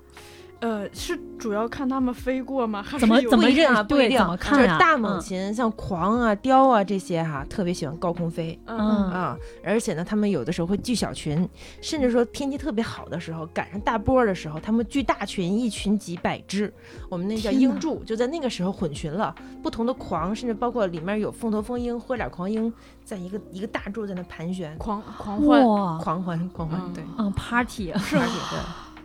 [0.63, 2.81] 呃，是主要看他们飞过吗？
[2.81, 4.65] 还是怎么怎么认啊，不一定对怎么看啊？
[4.65, 5.21] 就是大猛嗯。
[5.21, 8.57] 禽，像狂啊、雕啊这些哈，特别喜欢高空飞。
[8.67, 8.79] 嗯。
[8.79, 9.11] 嗯。
[9.11, 11.49] 啊，而且呢，他们有的时候会聚小群，
[11.81, 16.73] 甚至说天气特别好的时候，赶上大波儿的时候，他们聚大群，一群几百只，
[17.09, 19.35] 我们那叫鹰柱，就在那个时候混群了，
[19.65, 22.73] 不同的狂，甚至包括里面有凤头蜂鹰、灰脸狂鹰，
[23.05, 25.65] 在一个一个大柱在那盘旋，狂狂欢，
[25.99, 28.17] 狂欢狂欢，嗯对，嗯，party，是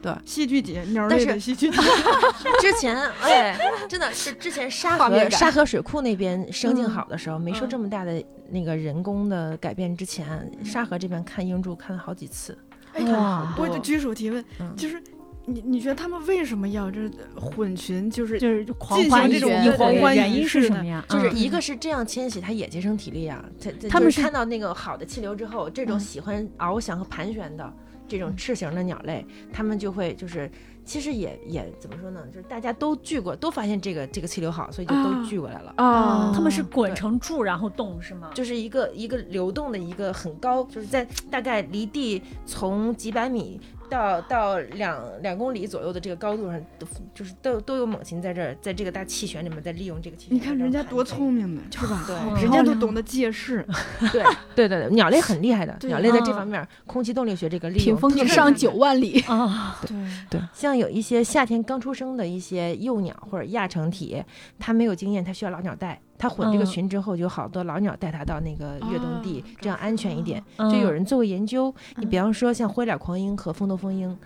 [0.02, 0.14] 对。
[0.26, 1.78] 戏剧节，鸟但是类的戏剧节，
[2.62, 3.58] 之前哎，
[3.90, 12.58] 真的是之前沙河沙河水库那边生境好的时候，没受嗯这么大的那个人工的改变之前，沙河这边看鹰柱看了好几次。
[12.94, 15.02] 哎哇我就举手提问，嗯就是
[15.46, 18.10] 你你觉得他们为什么要这混群？
[18.10, 21.06] 就是就是狂进行这种狂欢是什么呀？
[21.08, 23.44] 就是嗯一个是这样迁徙，它也节省体力啊。
[23.62, 27.72] 它它他们就是看到那个好的气流之后，这种嗯喜欢翱翔和盘旋的
[28.08, 30.50] 这种翅形的鸟类，它们就会就是
[30.86, 32.26] 其实也也怎么说呢？
[32.28, 35.74] 就是大家都聚过，都发现这个这个气流好，所以就都啊聚过来了。
[35.78, 38.32] 啊他们是滚成柱然后动是吗？
[38.34, 43.60] 就是一个一个流动的一个很高，就是在大概离地从几百米
[43.90, 50.36] 到到两两公里左右的这个高度上，都就是都都有猛禽在这儿，在这个大气旋里面在利用这个气旋。
[50.36, 52.04] 你看人家多聪明呢，是吧？
[52.08, 53.66] 对嗯人家都懂得借势，
[54.12, 54.24] 对
[54.56, 59.98] 对对对，鸟类很厉害的，鸟类在这啊方面空气动力学这个利屏用特别风可上九万里，啊，对，
[60.30, 64.24] 对，像有一些夏天刚出生的一些幼鸟或者亚成体，
[64.60, 66.00] 它没有经验，它需要老鸟带。
[66.18, 70.44] 它混这个嗯群之后，就有好多老鸟带它到那个越冬地，啊这样安全一点。
[70.58, 74.18] 嗯就有人做过研究，你嗯比方说像灰脸狂鹰和风头蜂鹰，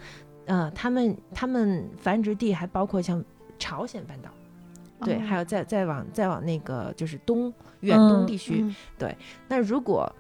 [0.46, 3.24] 呃，他们他们繁殖地还包括像
[3.60, 4.30] 朝鲜半岛，
[5.06, 8.62] 对，还有再再往再往那个就是东远东嗯地区。
[8.62, 9.16] 嗯
[9.48, 10.12] 那如果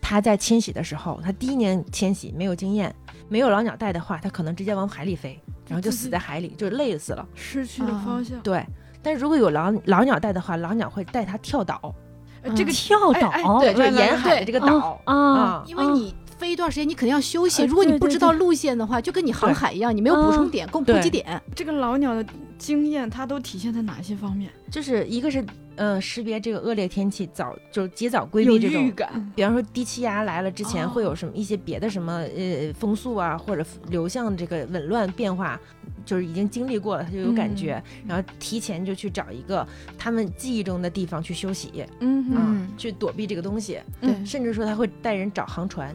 [0.00, 2.94] 它在迁徙的时候，它第一年迁徙没有经验，
[3.28, 5.36] 没有老鸟带的话，它可能直接往海里飞，
[5.66, 7.26] 然后就死在海里，就累死了。
[7.34, 8.40] 失去了方向。
[8.40, 8.64] 对，
[9.02, 11.94] 但如果有老老鸟带的话，老鸟会带它跳岛，
[12.42, 15.64] 呃这个跳岛对，就是沿海的这个哦岛啊啊。
[15.66, 17.62] 因为你飞一段时间，你肯定要休息。
[17.62, 21.40] 呃如果你不知道路线的话，就跟你航海一样，你没有补充点，供补给点。
[21.54, 22.24] 这个老鸟的
[22.58, 24.50] 经验，它都体现在哪些方面？
[24.70, 25.44] 就是一个是
[25.76, 30.88] 呃识别这个恶劣天气，早就是及早规避这种预感，比方说低气压来了之前哦。
[30.88, 35.58] 会有什么一些别的什么呃风速啊，或者流向这个紊乱变化，
[36.04, 39.66] 就是已经经历过了，他就有感觉，然后提前就去找一个
[39.96, 44.12] 他们记忆中的地方去休息，嗯啊、嗯去躲避这个东西，对。
[44.24, 45.94] 甚至说他会带人找航船，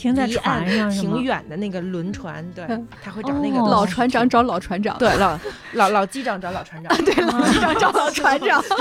[0.00, 3.68] 停在船上挺远的那个轮船，对嗯，他会找那个哦。
[3.68, 5.38] 老船长找老船长，对老
[5.74, 8.62] 老老机长找老船长，对，老机长找老船长。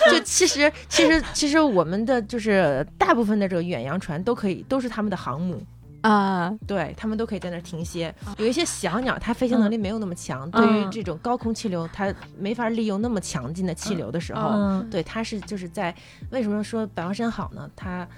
[0.10, 5.62] 就其实其实其实我们的就是大部分的这个远洋船都可以都是他们的航母。
[6.02, 8.14] 啊，对他们都可以在那儿停歇。
[8.38, 10.90] 有一些小鸟，它飞行能力没有那么强，对于嗯。
[10.90, 14.88] 这种高空气流，它没法利用那么强劲的气流的时候，嗯。
[14.90, 15.94] 对，它是就是在
[16.30, 17.68] 为什么说百花山好呢？
[17.76, 18.08] 它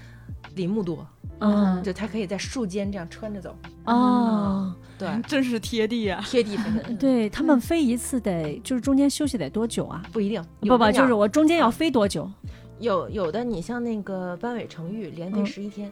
[0.55, 1.07] 林木多，
[1.40, 1.82] 嗯。
[1.82, 6.94] 就它可以在树间这样穿着走，哦，对，真是贴地呀、贴地飞。
[6.94, 10.03] 对他们飞一次得就是中间休息得多久啊？
[10.12, 12.30] 不一定，不不，就是我中间要飞多久？
[12.78, 15.46] 有有的，你像那个班尾成玉，连飞嗯。
[15.46, 15.90] 十一天，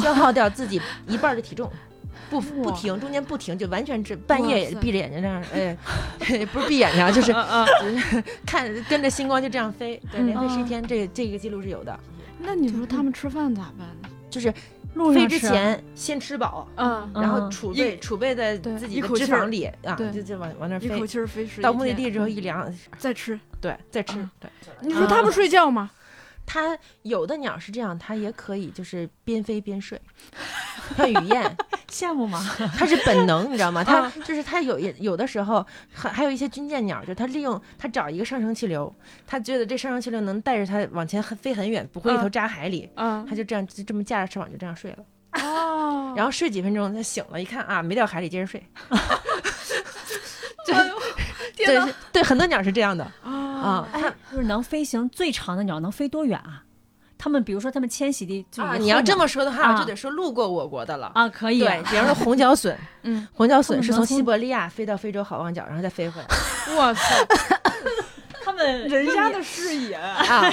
[0.00, 1.70] 消耗掉自己一半儿的体重，
[2.28, 5.76] 不不停，中间不停，就完全是半夜也闭着眼睛这样， 哎，
[6.52, 7.32] 不是闭眼睛啊，就是
[8.44, 11.98] 看跟着星光就这样飞，对，连飞十一嗯天，这这个记录是有的，
[12.42, 14.08] 那你说他们吃饭咋办呢？
[14.30, 14.58] 就是飞
[14.94, 23.38] 路上吃之前先吃饱，嗯，然后嗯储备储备在自己的一口气儿脂肪里啊，对就就往往那飞一口飞，气飞十到目的地之后一量，再吃。
[23.60, 24.50] 对，再吃嗯，对。
[24.80, 25.90] 你说他们睡觉吗？
[26.44, 30.00] 它有的鸟是这样，它也可以就是边飞边睡，
[30.94, 31.56] 像雨燕，
[31.90, 32.44] 羡慕吗？
[32.76, 33.82] 它是本能，你知道吗？
[33.84, 38.94] 它就是它有一有的时候还还有一些军舰鸟，就是它利用它找一个上升气流，
[39.26, 48.62] 它觉得这上升气流能带着它往前很飞很远，不会一头扎海里，嗯，它就这样就这么架着翅膀就这样睡了，哦，然后睡几分钟，它醒了，一看啊没掉海里，接着睡。
[50.66, 50.72] 就
[51.66, 53.04] 对是对，很多鸟是这样的。
[53.22, 56.62] 啊，它就是能飞行最长的鸟能飞多远啊？
[57.22, 61.12] 他们比如说他们迁徙地就啊，你要这么说的话，啊就得说路过我国的了。
[61.14, 66.26] 啊，可以对，比方说红脚隼， 嗯，红脚隼是从西伯利亚飞到非洲好望角，然后再飞回来。
[66.74, 67.00] 哇塞，
[68.44, 70.52] 他们人家的视野，啊。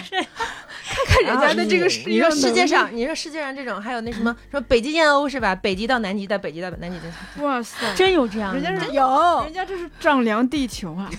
[0.91, 5.55] 看看人家的这个视野你说世界上，你说世界上这种还有那什么说北极燕鸥是吧？
[5.55, 9.41] 北极到南极，到北极到南极的，哇塞，真有这样的，人家是有。
[9.43, 11.09] 人家这是丈量地球啊！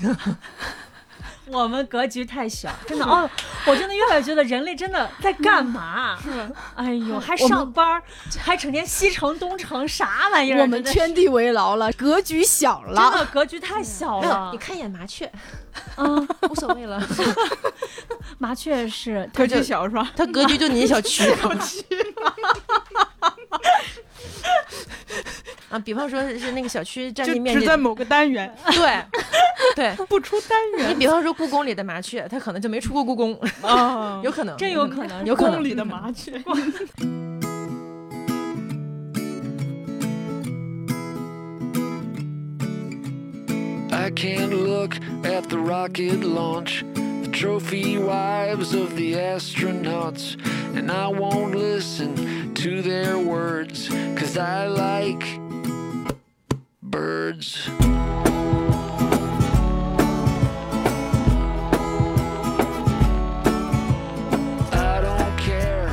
[1.53, 3.29] 我们格局太小，真的哦，
[3.67, 6.17] 我真的越来越觉得人类真的在干嘛？
[6.23, 6.49] 是吧？
[6.77, 8.03] 哎呦，还上班儿，
[8.39, 10.61] 还整天西城东城，啥玩意儿？
[10.61, 13.19] 我们圈地为牢了，格局小了真了。
[13.19, 14.59] 的格局太小，了你。
[14.59, 15.31] 看一眼麻雀，
[15.97, 17.03] 嗯，无所谓了，
[18.39, 20.11] 麻雀是格局小是吧？
[20.17, 21.25] 它格局就你小区。
[25.71, 29.01] 啊，比方说是那个小区占地面积，只在某个单元，对
[29.77, 36.33] 对，不出单元你比方说故宫里的麻雀，它可能就没出过故宫，啊有可能，真有可能，有可能宫里的麻雀。
[43.93, 46.83] I can't look at the rocket launch,
[47.23, 50.35] the trophy wives of the astronauts,
[50.75, 52.17] and I won't listen
[52.55, 55.25] to their words, cause I like
[56.91, 57.90] birds.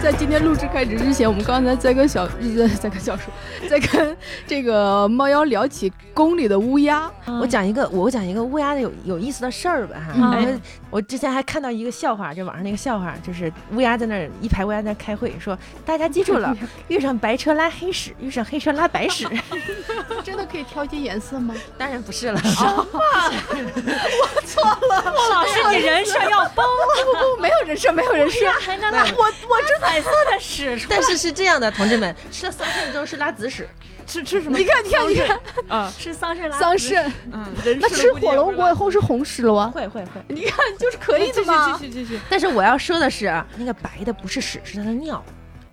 [0.07, 3.23] 在今天录制开始之前，我们刚才在跟小在在跟小叔
[3.69, 10.13] 在跟这个猫妖聊起宫里的乌鸦，我讲一个，我讲一个乌鸦的有有意思的事儿吧哈。
[10.15, 15.55] 嗯哎我之前还看到一个笑话，就网上那个笑话，就是乌鸦在那儿一排乌鸦在那儿开会，说
[15.85, 16.55] 大家记住了，
[16.87, 19.27] 遇上白车拉黑屎，遇上黑车拉白屎。
[20.23, 21.53] 真的可以调节颜色吗？
[21.77, 22.87] 当然不是了，什么？
[22.93, 28.49] 我错了孟老师，你人设要崩了，不不，没有人设，没有人设。
[28.61, 33.67] 还能拉我我这彩色的屎出来但是是这样的，同志们， 吃了桑葚之后是拉紫屎，
[34.05, 34.57] 吃吃什么？
[34.57, 39.67] 你看，你看，你看，啊，吃桑葚拉桑屎葚，嗯，人那吃吃火龙果以后是红屎了哇？
[39.67, 40.21] 会会会。
[40.27, 41.77] 你看，就是可以的嘛。
[41.77, 42.19] 继续继续继续。
[42.29, 45.23] 但是我要说的是啊，那个白的不是屎，是它的尿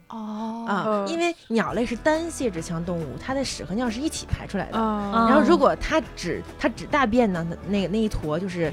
[0.08, 4.78] 哦啊，嗯因为鸟类是单泄殖腔动物，它的屎和尿是一起排出来的。
[4.78, 8.72] 啊，然后如果它只它只大便呢，那那个那一坨就是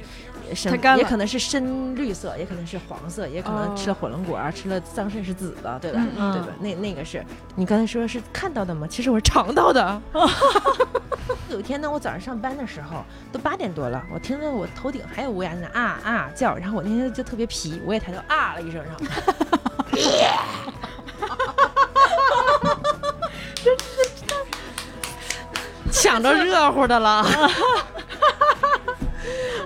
[0.97, 6.05] 也可能是深绿色，也可能是黄色，也可能哦吃了火龙果啊，吃了桑葚是紫的，对吧？
[6.17, 6.47] 嗯对吧？
[6.59, 7.25] 那那个是
[7.55, 8.87] 你刚才说是看到的吗？
[8.89, 10.01] 其实我是尝到的。
[11.49, 18.99] 有一天呢，我早上上班的时候都八点多了，我听到我头顶还有乌鸦在那啊啊叫，然后我那天就特别皮，我也抬头啊了一声，然后
[25.91, 27.25] 抢着热乎的了。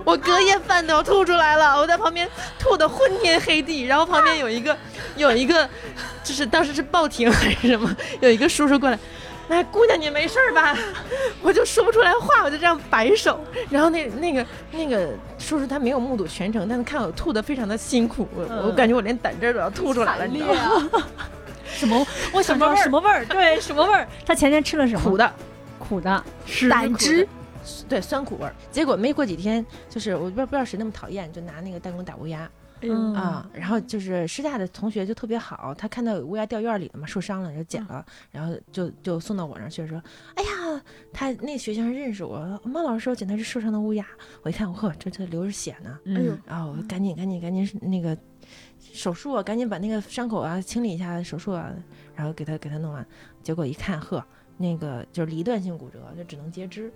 [0.06, 2.28] 我隔夜饭都要吐出来了，我在旁边
[2.60, 4.76] 吐的昏天黑地，然后旁边有一个
[5.16, 5.68] 有一个，
[6.22, 8.96] 就是当时是报亭还是什么，有一个叔叔过来，
[9.48, 10.78] 哎，姑娘你没事吧？
[11.42, 15.08] 我就说不出来话，我就这样摆手，然后那那个那个
[15.40, 21.02] 叔叔他没有目睹全程，但是看我吐的非常的辛苦，我我感觉我连胆汁都要吐出来了，你知道吗？
[21.66, 22.06] 什么？
[22.32, 23.26] 我想知道什么味儿？
[23.26, 24.06] 对，什么味儿？
[24.24, 25.10] 他前天吃了什么？
[25.10, 25.32] 苦的，
[25.80, 26.24] 苦的。
[26.70, 27.28] 胆汁，
[27.88, 28.54] 对，酸苦味儿。
[28.70, 32.50] 结果没过几天，就是我不知道不知道谁那么讨厌，就拿那个弹弓打乌鸦，
[32.80, 33.14] 嗯。
[33.14, 40.02] 啊，然后就是师大的同学就特别好，他看到有乌鸦掉院儿里了嘛，受伤了就捡了，然后就就送到我那儿去说，
[40.34, 44.06] 哎呀，他那学校人认识我，孟老师说捡的是受伤的乌鸦，
[44.42, 46.32] 我一看，呵，这这流着血呢，哎呦。
[46.32, 48.16] 嗯，然后我赶紧赶紧赶紧那个
[48.80, 51.72] 手术啊，赶紧把那个伤口啊清理一下，手术啊，
[52.14, 53.04] 然后给他给他弄完，
[53.42, 54.24] 结果一看，呵，
[54.56, 56.92] 那个就是离断性骨折，就只能截肢，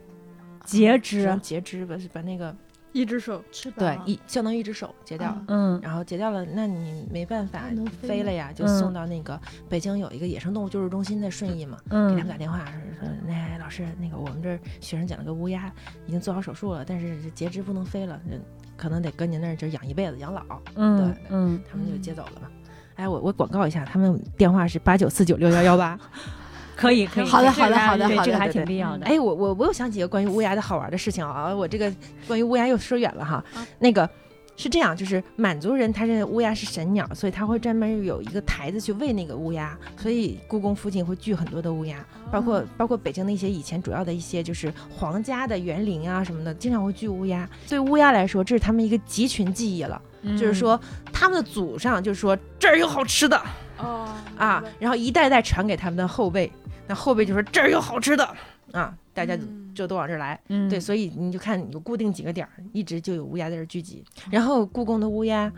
[0.64, 2.54] 截肢，截肢，把把那个
[2.92, 5.44] 一只手，翅膀对一相当于一只手截掉了。
[5.48, 15.72] 嗯然后截掉了，那你没办法能飞飞了呀，就嗯送到那个北京有一个野生动物救助中心在顺义嘛，嗯给他嗯们打电话说说，那老师，那个我们这儿学生捡了个乌鸦，
[16.06, 18.36] 已经做好手术了，但是截肢不能飞了，这
[18.76, 20.42] 可能得跟您那儿就养一辈子养老，
[20.74, 22.48] 嗯对嗯，他们就接走了嘛。
[22.96, 25.98] 哎，我我广告一下，他们电话是八九四九六幺幺八。
[26.80, 29.04] 可以可以，好的好的好的好的这个还挺必要的。
[29.04, 31.92] 哎，我我我又想起一个关于乌鸦的好玩的事情啊，我这个
[32.26, 33.44] 关于乌鸦又说远了哈。
[33.78, 34.08] 那个
[34.56, 42.02] 是这样，就是满族人他认为乌鸦是神鸟，所以他会专门有一个台子去喂那个乌鸦，所以故宫附近会聚很多的乌鸦，
[42.32, 47.46] 包括包括北京的一些以前主要的一些就是皇家的园林啊什么的，经常会聚乌鸦。
[47.68, 50.00] 对乌鸦来说，这是他们一个集群记忆了，
[50.38, 50.80] 就是说
[51.12, 53.38] 他们的祖上就说这儿有好吃的，
[53.82, 56.50] 哦啊，然后一代代传给他们的后辈，
[56.86, 58.24] 那后辈就说这儿有好吃的
[58.72, 59.42] 啊，大家就
[59.74, 60.38] 就都往这儿来。
[60.48, 64.04] 嗯，对，所以你就看有固定几个点儿，一直就有乌鸦在这儿聚集。
[64.30, 65.52] 然后故宫的乌鸦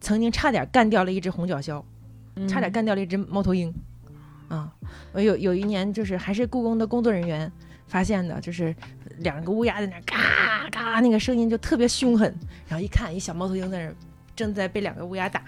[0.00, 1.82] 曾经差点干掉了一只红脚枭，
[2.36, 3.72] 嗯差点干掉了一只猫头鹰。
[4.48, 4.72] 啊，
[5.12, 7.50] 我有有一年就是还是故宫的工作人员
[7.88, 8.72] 发现的，就是
[9.18, 12.32] 两个乌鸦在那儿嘎嘎，那个声音就特别凶狠。
[12.68, 13.94] 然后一看，一小猫头鹰在那儿
[14.36, 15.42] 正在被两个乌鸦打，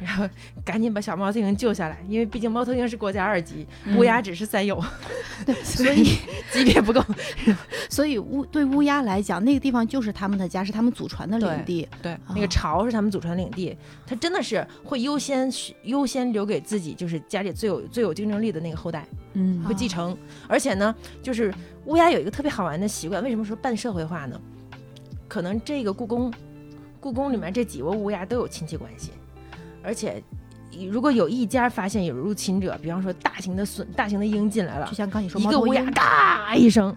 [0.00, 0.28] 然后
[0.64, 3.66] 赶紧把小猫头鹰救下来，因为毕竟猫头鹰是国家二级，
[3.96, 4.82] 乌鸦只是三有，
[5.64, 6.18] 所以
[6.52, 7.02] 级别不够。
[7.88, 11.88] 所以乌对乌鸦来讲，那个地方就是他们的家，是他们祖传的领地。
[12.02, 13.76] 对，那个巢是他们祖传领地，
[14.06, 15.50] 它真的是会优先
[15.84, 20.16] 优先留给自己，就是家里最有最有竞争力的那个后代嗯会继承。
[20.48, 21.52] 而且呢，就是
[21.86, 24.40] 乌鸦有一个特别好玩的习惯，为什么说半社会化呢？
[25.28, 26.32] 可能这个故宫，
[27.00, 29.10] 故宫里面这几窝乌鸦都有亲戚关系，
[29.86, 30.22] 而且。
[30.90, 36.94] 如果有一家发现有入侵者，比方说大型的隼、大型的鹰进来了就，像刚你说一个乌鸦嘎一声，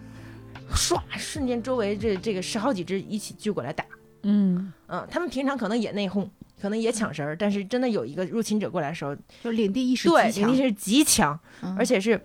[0.73, 3.85] 唰，瞬间周围这这个十好几只一起聚过来打。
[4.23, 6.27] 嗯嗯，他们平常可能也内讧，
[6.59, 12.19] 可能也抢食儿，但是真的有一个入侵者过来的时候，就领地意识对，领地，是极强，嗯而且是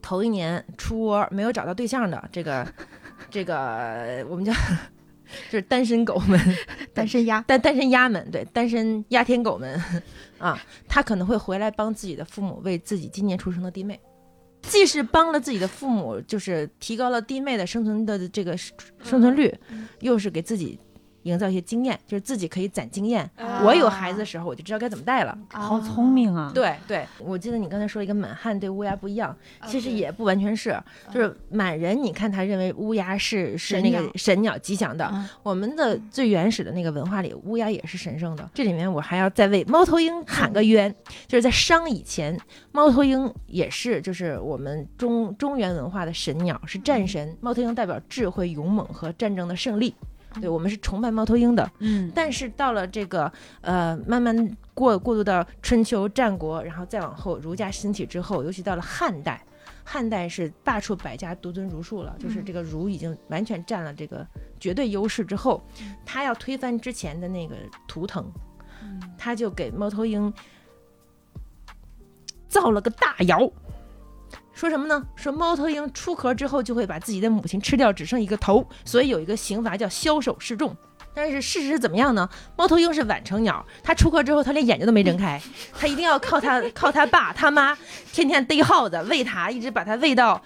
[0.00, 2.64] 头一年出窝没有找到对象的这个
[3.28, 4.52] 这个我们叫
[5.50, 6.40] 就是单身狗们，
[6.94, 7.40] 单身鸭。
[7.42, 9.80] 单单身鸭们，对，单身鸭天狗们
[10.38, 13.98] 啊，他可能会回来帮自己的父母为自己今年出生的弟妹。
[14.62, 19.54] 既是帮了自己的父母，就是提高了弟妹的生存的这个生存率，
[20.00, 20.78] 又是给自己
[21.28, 23.28] 营造一些经验，就是自己可以攒经验。
[23.64, 25.36] 我有孩子的时候，我就知道该怎么带了。
[25.52, 30.76] 好聪明啊！，对对，我记得你刚才说一个满汉对乌鸦不一样，其实也不完全是，
[31.12, 38.48] 就是满人，你看他认为乌鸦是是那个神鸟吉祥的，嗯我们的最原始的那个文化里，乌鸦也是神圣的。
[38.54, 40.94] 这里面我还要再为猫头鹰喊个冤，
[41.26, 42.38] 就是在商以前，
[42.72, 47.36] 猫头鹰也是就是我们中中原文化的神鸟，是战神。
[47.40, 49.94] 猫头鹰代表智慧、勇猛和战争的胜利。
[50.40, 59.42] 对我们是崇拜猫头鹰的，嗯但是到了这个呃，慢慢过过渡到春秋战国，然后再往后儒家兴起之后，尤其到了汉代，
[59.84, 64.26] 汉代是罢黜百家，独尊儒术了，就是这个儒已经完全占了这个
[64.60, 65.62] 绝对优势之后，
[66.04, 67.56] 他要推翻之前的那个
[67.86, 68.30] 图腾，
[69.16, 70.32] 他就给猫头鹰
[72.48, 73.50] 造了个大窑。
[74.58, 75.06] 说什么呢？
[75.14, 80.76] 说猫头鹰出壳之后就会把自己的母亲吃掉，只剩一个头，所以有一个刑罚叫枭首示众。
[81.14, 82.28] 但是事实是怎么样呢？
[82.56, 85.40] 猫头鹰是晚成鸟，它出壳之后，它连眼睛都没睁开，
[85.78, 87.78] 它一定要靠它 靠它爸他妈
[88.12, 90.42] 天天逮耗子喂它，一直把它喂到，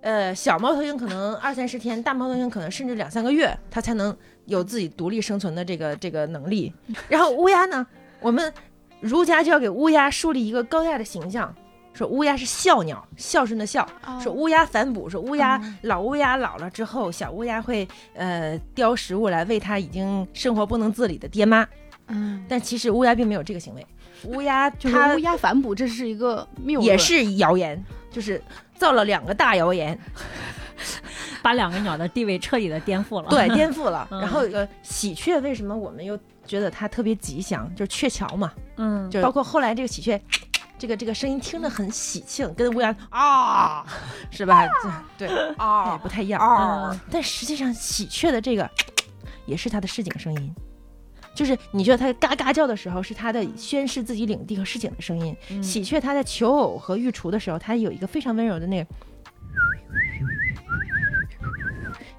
[0.00, 4.16] 呃，小猫头鹰可能二三十天，大猫头鹰可能甚至两三个月，它才能
[4.46, 6.72] 有自己独立生存的这个这个能力。
[7.08, 7.86] 然后乌鸦呢，
[8.18, 8.52] 我们
[8.98, 11.54] 儒家就要给乌鸦树立一个高大的形象。
[11.96, 13.88] 说乌鸦是孝鸟，孝顺的孝。
[14.22, 21.66] 说乌鸦反哺，说乌鸦、老乌鸦老了之后，小乌鸦会呃叼食物来喂它已经生活不能自理的爹妈。
[22.08, 23.86] 嗯，但其实乌鸦并没有这个行为，
[24.24, 28.40] 乌鸦 就是它乌鸦反哺，这是一个谬也是谣言，就是
[28.76, 29.98] 造了两个大谣言，
[31.42, 33.28] 把两个鸟的地位彻底的颠覆了。
[33.30, 34.06] 对， 颠覆了。
[34.10, 37.74] 嗯然后呃，喜鹊为什么我们又觉得它特别吉祥？
[37.74, 40.20] 就是鹊桥嘛，嗯，就是包括后来这个喜鹊。
[40.78, 43.86] 这个这个声音听着很喜庆，跟乌鸦啊，
[44.30, 44.66] 是吧？
[45.16, 48.70] 这对啊，也不太一样啊但实际上喜鹊的这个
[49.46, 50.54] 也是它的市井声音，
[51.34, 58.90] 就是你觉得它嘎嘎叫的时候，是它的宣示自己领地和市井的声音；嗯喜鹊它在求偶和育雏的时候，它有一个非常温柔的那个。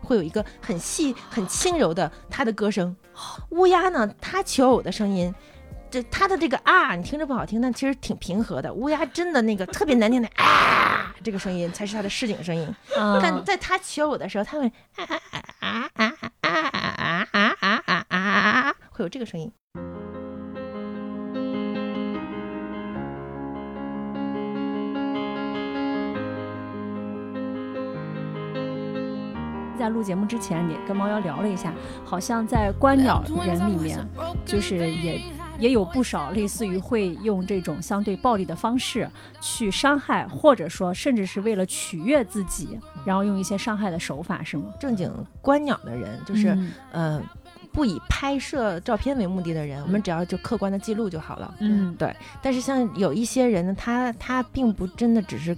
[0.01, 2.95] 会有一个很细、很轻柔的它的歌声。
[3.51, 5.33] 乌鸦呢，它求偶的声音，
[5.89, 8.73] 这他的这个啊，你听着不好听，但其实挺平和的。
[8.73, 12.67] 乌鸦真的那个特别难听的啊，这个声音才是它的市井声音。
[12.97, 15.05] 嗯但在它求偶的时候，它会啊
[15.59, 19.51] 啊啊啊啊啊啊啊啊啊啊啊，会有这个声音。
[29.79, 31.71] 在录节目之前，也跟猫妖聊了一下，
[32.03, 34.05] 好像在观鸟人里面，
[34.43, 35.21] 就是也
[35.59, 39.09] 也有不少类似于会用这种相对暴力的方式
[39.41, 44.65] 去伤害，或者说甚至是为了取悦自己，然后用一些伤害的手法，是吗？
[44.79, 47.21] 正经观鸟的人，就是、嗯呃，
[47.71, 51.53] 不以拍摄照片为目的的人，我们只要就客观的记录就好了。
[51.59, 52.15] 嗯对。
[52.41, 55.55] 但是像有一些人呢，他他并不真的只是，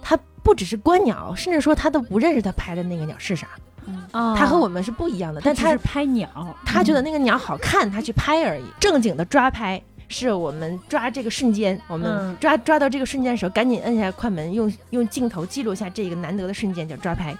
[0.00, 3.48] 他不只是观鸟，甚至说他都不认识他拍的那个鸟是啥，
[4.12, 5.40] 啊他和我们是不一样的。
[5.44, 6.28] 但他是拍鸟，
[6.64, 8.64] 他觉得那个鸟好看，他去拍而已。
[8.78, 17.36] 正经的抓拍是我们抓这个瞬间，我们嗯抓抓到这个瞬间的时候，赶紧摁下快门，用用镜头记录下这个难得的瞬间，叫抓拍。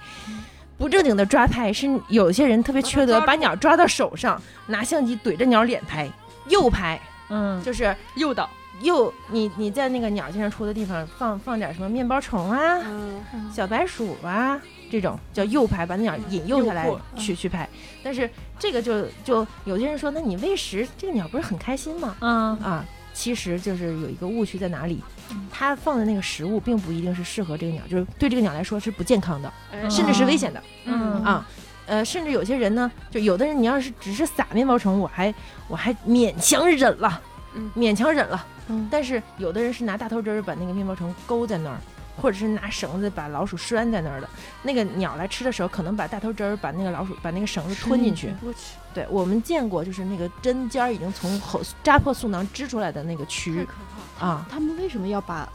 [0.79, 6.11] 不正经的抓拍是有些人特别缺德，把鸟抓到手上，拿相机怼着鸟脸拍，
[6.49, 8.49] 诱拍，嗯就是诱导，
[8.81, 13.21] 诱你你在那个鸟经常出的地方放放点什么面包虫啊、嗯，
[13.53, 14.59] 小白鼠啊，
[14.91, 17.69] 这种叫诱拍，把那鸟引诱下来去去拍。
[18.03, 18.29] 但是
[18.59, 22.17] 这个就就有些人说，那你喂食这个鸟不是很开心吗？
[22.21, 22.85] 嗯啊，
[23.15, 25.03] 其实就是有一个误区在哪里，
[25.51, 29.53] 它放的那个食物并不一定是适合这个鸟，就是对这个鸟来说是不健康的，
[29.89, 31.47] 甚至是危险的嗯啊。
[31.87, 35.35] 呃，甚至有些人呢，就有的人，你要是只是撒面包虫，我还
[35.67, 37.21] 我还勉强忍了，
[37.55, 38.47] 嗯勉强忍了。
[38.69, 41.81] 嗯但是有的人是拿大头针儿把那个面包虫勾在那儿，
[42.21, 44.29] 或者是拿绳子把老鼠拴在那儿的。
[44.63, 48.35] 那个鸟来吃的时候，可能把大头针儿把那个老鼠把那个绳子吞进去。
[48.43, 48.59] 我去，
[48.93, 53.73] 对我们见过，就是那个针尖儿已经从后扎破素囊支出来的那个太蛆可
[54.19, 54.27] 怕。
[54.27, 54.47] 啊。
[54.51, 55.49] 他们为什么要把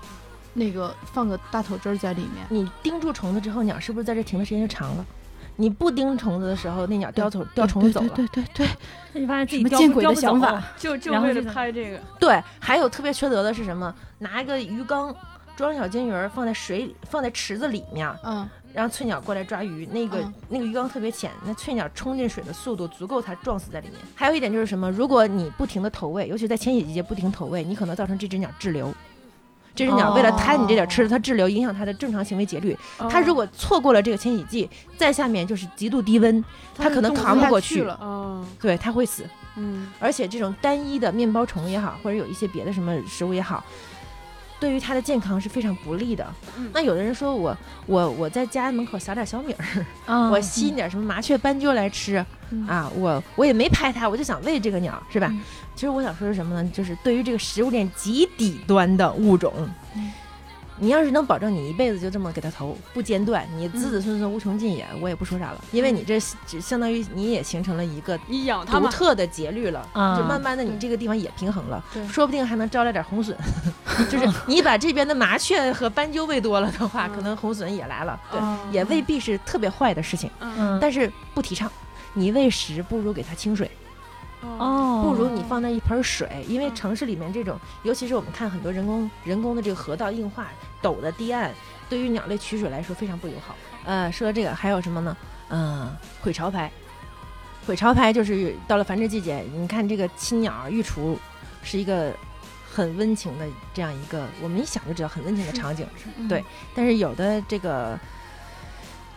[0.53, 2.45] 那个放个大头针儿在里面？
[2.49, 5.05] 你盯住虫子之后，鸟是不是在这停的时间就长了？
[5.57, 8.09] 你不盯虫子的时候，那鸟叼走叼虫子走了。
[8.09, 13.95] 对对对对，你发现自己见鬼的想法就就为了拍这个，对，还有特别缺德的是什么？
[14.19, 15.15] 拿一个鱼缸
[15.55, 19.85] 装小金鱼儿放在水里，放在池子里面，嗯，让翠鸟过来抓鱼。
[19.91, 23.97] 那个、嗯那个鱼缸特别浅，那翠鸟冲进水的速度足够它撞死在里面。
[24.15, 24.91] 还有一点就是什么？
[24.91, 28.93] 如果你不停的投喂，尤其在迁徙季节不停投喂，你可能造成这只鸟滞留。
[29.73, 32.77] 这只鸟为了贪你这点吃的，它滞留，影响它的正常行为节律。
[33.09, 36.43] 它如果错过了这个迁徙季，在下面就是极度低温，
[36.77, 37.97] 它可能扛不过去，了。
[38.01, 39.25] 哦，对，它会死。
[39.57, 43.61] 嗯，而且这种单一的面包虫也好，或者有一些别的什么食物也好，
[44.59, 46.25] 对于它的健康是非常不利的。
[46.57, 55.27] 嗯那有的人说我我我在家门口撒点小米儿，啊 我吸点什么麻雀斑鸠来吃、嗯啊，我我也没拍它，我就想喂这个鸟，是吧？
[55.31, 55.41] 嗯
[55.75, 56.69] 其实我想说是什么呢？
[56.73, 59.51] 就是对于这个食物链极底端的物种。
[60.77, 68.17] 嗯你要是能保证你一辈子就这么给它投不间断，你嗯子子孙孙无穷尽也，我也不说啥了，因为你这只相当于你也形成了一个
[68.65, 70.17] 独特的节律了，啊。
[70.17, 73.35] 就慢慢的你这个地方也平衡了，对说不定还能招来点红隼。
[74.11, 77.15] 就是你把这边的麻雀和斑鸠喂多了的话，嗯。
[77.15, 78.57] 可能红隼也来了，对，哦。
[78.71, 80.77] 也未必是特别坏的事情，嗯。
[80.81, 81.71] 但是不提倡。
[82.17, 83.69] 你喂食不如给它清水，
[84.41, 90.47] 哦，不如你放那一盆水，因为城市里面这种，尤其是我们看很多人工人工的这个河道硬化、
[90.81, 91.51] 陡的堤岸，
[91.89, 93.55] 对于鸟类取水来说非常不友好。
[93.85, 95.17] 呃，说这个还有什么呢？
[95.49, 96.71] 嗯、毁巢排，
[97.67, 101.17] 毁巢排就是到了繁殖季节，你看这个亲鸟育雏
[101.63, 102.11] 是一个
[102.71, 105.87] 很温情的这样一个，我们一想就知道很温情的 场景。
[106.17, 106.43] 嗯对，
[106.75, 107.97] 但是有的这个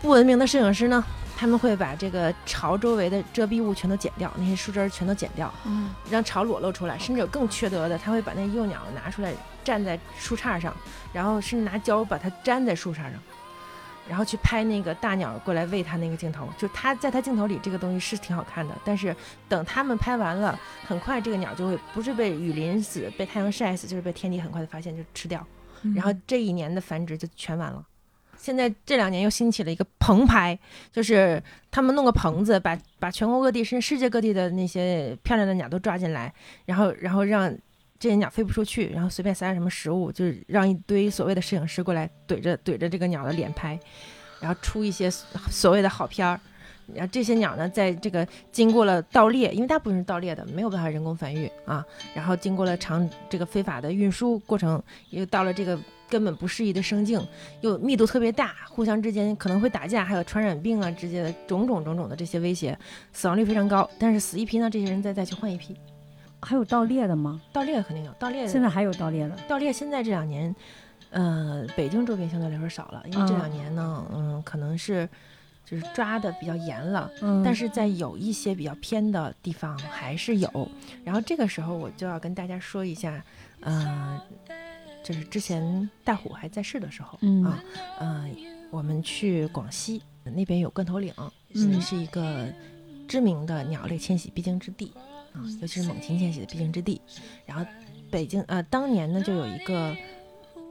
[0.00, 1.02] 不文明的摄影师呢，
[1.38, 6.98] 他们会把这个巢周围的遮蔽物全都剪掉，那些树枝儿全都剪掉，嗯，让巢裸露出来。
[6.98, 9.32] 甚至有更缺德的，他会把那幼鸟拿出来
[9.62, 10.74] 站在树杈上，
[11.12, 13.12] 然后甚至拿胶把它粘在树杈上。
[14.08, 19.14] 然后去拍那个大鸟过来喂它那个镜头，就它在它镜头里这个东西是挺好看的，但是
[19.48, 25.46] 等他们拍完了，很快这个鸟就会不是被雨淋死、被太阳晒死，就是被天敌很快的发现就吃掉。
[25.94, 27.84] 然后这一年的繁殖就全完了。
[28.38, 30.58] 现在这两年又兴起了一个棚拍，
[30.90, 36.32] 就是他们弄个棚子，把把全国各地甚至世界各地的那些漂亮的鸟都抓进来，
[36.64, 37.52] 然后然后让
[37.98, 43.78] 这些鸟飞不出去，然后随便塞点什么食物，就是让一堆所谓的摄影师过来怼着怼着这个鸟的脸拍，
[44.40, 46.40] 然后出一些所谓的好片儿。
[46.94, 51.84] 然后这些鸟呢，在这个经过了盗猎，因为大部分是盗猎的，没有办法人工繁育啊。
[52.14, 55.78] 然后经过了长这个非法的运输过程，又到了这个
[56.08, 57.20] 根本不适宜的生境，
[57.60, 62.76] 又密度特别大，互相之间可能会打架，还有传染病啊之间的种种种种的这些威胁，
[63.12, 63.88] 死亡率非常高。
[63.98, 65.76] 但是死一批呢，这些人再再去换一批，
[66.40, 67.40] 还有盗猎的吗？
[67.52, 69.36] 盗猎肯定有，盗猎现在还有盗猎的。
[69.46, 70.54] 盗猎现在这两年，
[71.10, 75.08] 呃，北京周边相对来说少了，因为这嗯两年呢，嗯，可能是
[75.64, 77.10] 就是抓的比较严了。
[77.20, 80.68] 嗯，但是在有一些比较偏的地方还是有，
[81.04, 83.22] 然后这个时候我就要跟大家说一下，
[83.60, 84.20] 呃，
[85.02, 87.64] 就是之前大虎还在世的时候，嗯啊，
[87.98, 88.30] 呃，
[88.70, 91.12] 我们去广西那边有罐头岭，
[91.54, 92.46] 嗯是一个
[93.06, 94.92] 知名的鸟类迁徙必经之地
[95.32, 97.00] 啊，尤其是猛禽迁徙的必经之地。
[97.46, 97.64] 然后
[98.10, 99.96] 北京呃，当年呢就有一个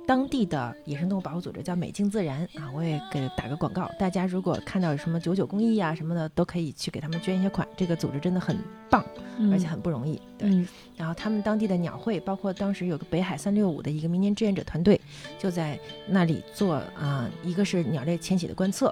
[0.08, 7.68] 当地的野生动物保护组织叫美境自然啊，我也给打个广告，大家如果看到有什么九九公益啊什么的，都可以去给他们捐一些款。
[7.76, 8.58] 这个组织真的很
[8.90, 9.06] 棒，
[9.52, 10.16] 而且很不容易。
[10.38, 15.00] 对，嗯然后他们当地的鸟会，包括当时有个北海三六五的一个民间志愿者团队，
[15.38, 15.78] 就在
[16.08, 18.88] 那里做啊、一个是鸟类迁徙的观测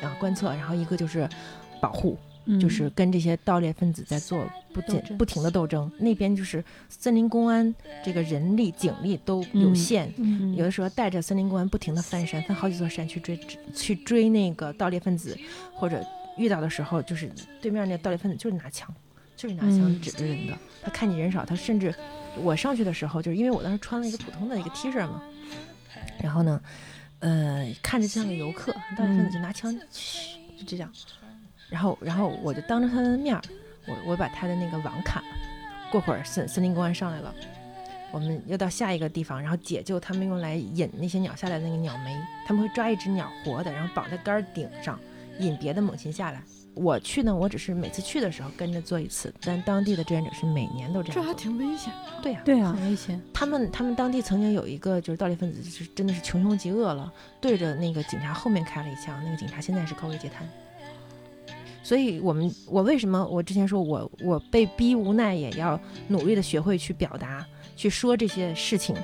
[0.00, 1.28] 啊观测，然后一个就是
[1.80, 2.16] 保护，
[2.46, 5.90] 嗯，就是跟这些盗猎分子在做不斗争减不停的斗争。
[5.98, 7.74] 那边就是森林公安
[8.04, 10.12] 这个人力警力都有嗯限。
[10.16, 13.38] 嗯有的时候带着森林公安不停的翻山，翻好几座山去追
[13.74, 15.38] 去追那个盗猎分子，
[15.74, 16.04] 或者
[16.36, 17.30] 遇到的时候，就是
[17.60, 18.92] 对面那个盗猎分子就是拿枪，
[19.36, 20.56] 就是拿枪嗯指着人的。
[20.82, 21.94] 他看你人少，他甚至
[22.36, 25.22] 我上去的时候，就是因为我当时穿了一个普通的一个 T 恤嘛，
[26.22, 26.60] 然后呢，
[27.18, 30.90] 呃，看着像个游客，盗猎分子就拿枪，嘘就这样，
[31.70, 33.42] 然后然后我就当着他的面儿，
[33.86, 35.28] 我我把他的那个网砍了。
[35.90, 37.34] 过会儿森森林公安上来了。
[38.12, 42.12] 我们又到下一个地方，然后解救他们用来引那些鸟下来的那个鸟媒，
[42.44, 44.98] 他们会抓一只鸟活的，然后绑在杆儿顶上，
[45.38, 46.42] 引别的猛禽下来。
[46.74, 51.14] 我去呢，我只是每次去的时候跟着做一次，但当地的志愿者是每年都这样。
[51.14, 51.92] 这还挺危险。
[52.20, 53.20] 对呀、对啊，很危险。
[53.32, 60.48] 他们他们当地曾经有一个就是盗猎分子，就是真的是穷凶极恶了，对着那个警察后面开了一枪，那个警察现在是高位截瘫。
[61.82, 67.44] 所以我们我为什么我之前说我我被逼无奈也要努力的学会去表达，
[67.76, 68.94] 去说这些事情，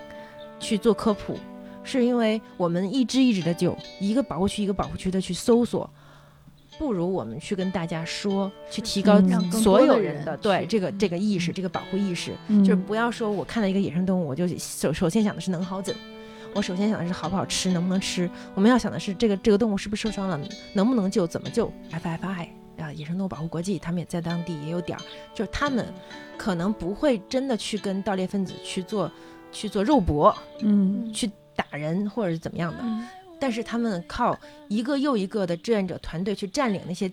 [0.61, 1.39] 去做科普，
[1.83, 5.89] 是因为我们一只一只的救，一个保护区一个保护区的去搜索。
[6.79, 9.19] 不如我们去跟大家说，去提高
[9.51, 15.97] 所有人的对这个这个意识，嗯这个保护意识，嗯就是不要说我看到一个野生动物，我就首首先想的是能好怎，
[16.55, 18.29] 我首先想的是好不好吃，能不能吃。
[18.55, 20.39] 我们要想的是这个这个动物是不是受伤了，
[20.75, 21.73] 能不能救，怎么救。
[21.91, 22.49] FFI
[22.79, 25.03] 啊，野生动物保护国际，他们也在当地也有点儿，
[25.35, 25.87] 就是他们
[26.37, 29.11] 可能不会真的去跟盗猎分子去做
[29.53, 33.07] 去做肉搏，嗯去打人或者是怎么样的，嗯
[33.39, 37.11] 但是他们靠一个又一个的志愿者团队去占领那些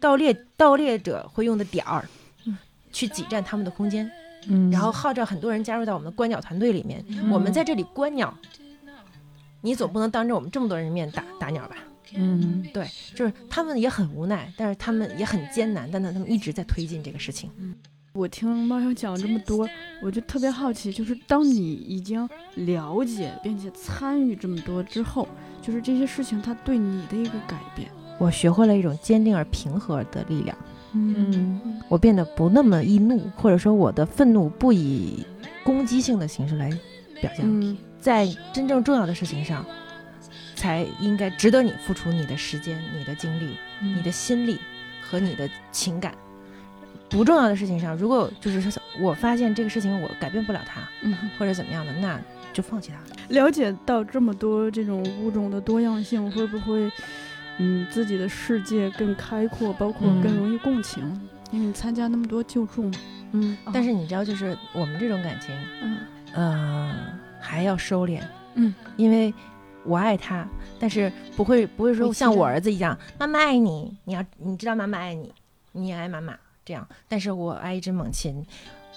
[0.00, 2.08] 盗猎盗猎者会用的点儿，
[2.92, 4.10] 去挤占他们的空间。
[4.46, 7.04] 嗯，然后号召很多人加入到我们的观鸟团队里面。
[7.30, 8.32] 我们在这里观鸟，
[9.60, 11.76] 你总不能当着我们这么多人面打打鸟吧？
[12.16, 17.50] 嗯对，就是他们也很无奈，但是他们也很艰难，但是他们一直在推进这个事情。
[18.14, 19.68] 我听猫妖讲这么多，
[20.02, 25.28] 我就特别好奇，就是当你已经了解并且参与这么多之后，
[25.62, 27.88] 就是这些事情它对你的一个改变。
[28.18, 30.58] 我学会了一种坚定而平和的力量，
[30.94, 31.80] 嗯。
[31.88, 35.24] 我变得不那么易怒，或者说我的愤怒不以
[35.62, 36.68] 攻击性的形式来
[37.20, 37.76] 表现，嗯。
[38.00, 39.64] 在真正重要的事情上，
[40.58, 44.58] 才应该值得你付出你的时间、你的精力、你的心力
[45.00, 46.12] 和你的情感。
[47.08, 52.20] 不重要的事情上，如果就是说我发现这个事情我改变不了它，嗯，或者怎么样的，那
[52.52, 52.98] 就放弃它。
[53.28, 56.90] 了解到这么多这种物种的多样性，会不会
[57.58, 61.02] 嗯自己的世界更开阔，包括嗯更容易共情？
[61.50, 62.98] 因为你参加那么多救助嘛。
[63.32, 65.98] 嗯，但是你知道，就是我们这种感情，嗯
[66.34, 66.94] 呃，
[67.40, 68.20] 还要收敛，
[68.54, 69.32] 嗯，因为
[69.88, 70.46] 我爱他，
[70.78, 75.32] 但是不会不会说像我儿子一样，妈妈爱你，你要你知道妈妈爱你，
[75.72, 78.44] 你也爱妈妈这样，但是我爱一只猛禽，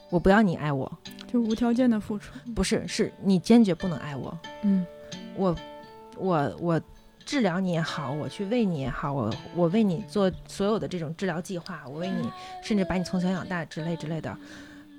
[0.10, 0.92] 我不要你爱我，
[1.32, 2.34] 就无条件的付出。
[2.54, 4.86] 不是，是你坚决不能爱我，嗯
[5.38, 5.56] 我
[6.18, 6.82] 我我
[7.26, 12.30] 治疗你也好，我去喂你也好，我我为你做所有的这种治疗计划，我为你
[12.62, 14.38] 甚至把你从小养大之类之类的。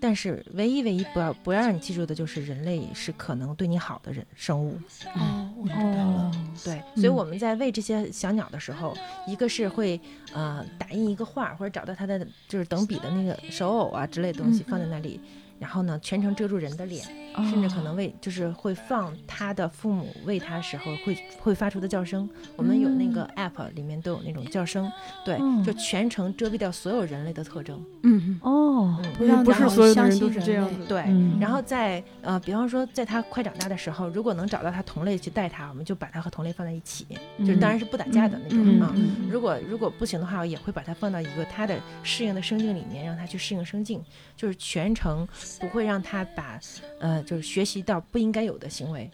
[0.02, 4.76] 但是唯一唯一不要不要让你记住的就是人类是可能对你好的人生物，
[5.14, 6.32] 哦，我知道哦。
[6.32, 6.32] 了。
[6.64, 8.96] 对，所以我们在喂这些小鸟的时候，
[9.28, 10.00] 一个是会
[10.34, 14.66] 呃打印一个画，或者找到它的就是等比的那个手偶啊之类的东西嗯。
[14.68, 15.20] 放在那里，
[15.62, 17.04] 然后呢全程遮住人的脸，
[17.48, 22.28] 甚至可能为就是会放他的父母喂他时候会会发出的叫声。
[22.56, 24.90] 我们有那个 app 里面都有那种叫声，
[25.24, 27.80] 对，嗯就全程遮蔽掉所有人类的特征。
[28.02, 30.84] 嗯，哦，嗯，因为不是所有的人都是这样子。
[30.88, 31.02] 对。
[31.06, 37.06] 嗯然后在呃，比方说在他快长大的时候，如果能找到他同类去带他，我们就把他和同类放在一起，
[37.38, 38.92] 就是当然是不打架的那种啊。
[39.30, 44.02] 如果如果不行的话，我也会把它放到一个他的适应的生境里面，让他去适应生境，
[44.36, 45.26] 就是全程
[45.60, 46.60] 不会让他把
[47.00, 49.10] 呃就是学习到不应该有的行为，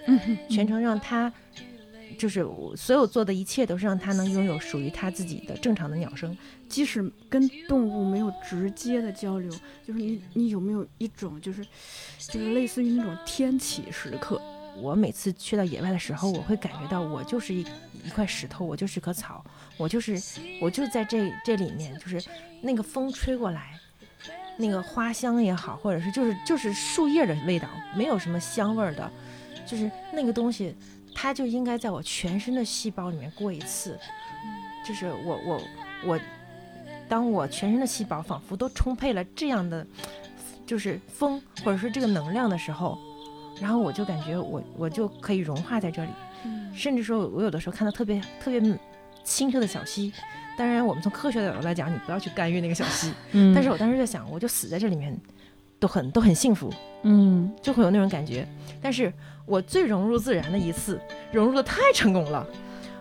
[0.49, 1.33] 全程让他
[2.19, 6.37] 就是我所有做的一切都是让他能拥有属于他自己的正常的鸟声。
[6.69, 9.51] 即使跟动物没有直接的交流，
[9.87, 11.65] 就是你你有没有一种就是
[12.19, 14.41] 就是类似于那种天启时刻？
[14.77, 17.61] 我每次去到野外的时候，我会感觉到我就是一
[18.05, 19.45] 一块石头，我就是棵草，
[19.77, 20.21] 我就是
[20.61, 22.23] 我就在这这里面，就是
[22.61, 23.79] 那个风吹过来，
[24.59, 29.11] 那个花香也好，或者是就是就是树叶的味道，没有什么香味儿的，
[29.65, 30.75] 就是那个东西，
[31.15, 33.99] 它就应该在我全身的细胞里面过一次，
[34.87, 35.63] 就是我我
[36.05, 36.21] 我，
[37.09, 39.87] 当我全身的细胞仿佛都充沛了这样的，
[40.67, 42.99] 就是风或者说这个能量的时候。
[43.61, 46.11] 然后我就感觉我我就可以融化在这里，
[46.73, 48.61] 甚至说我有的时候看到特别特别
[49.25, 50.13] 清澈的小溪，
[50.57, 55.19] 当然我们从科学的角度来讲，你不要去干预那个小溪，嗯但是我当时在想，我就死在这里面，
[55.79, 58.47] 都很都很幸福，嗯就会有那种感觉。
[58.81, 59.13] 但是
[59.47, 61.01] 我最融入自然的一次，
[61.33, 62.47] 融入的太成功了。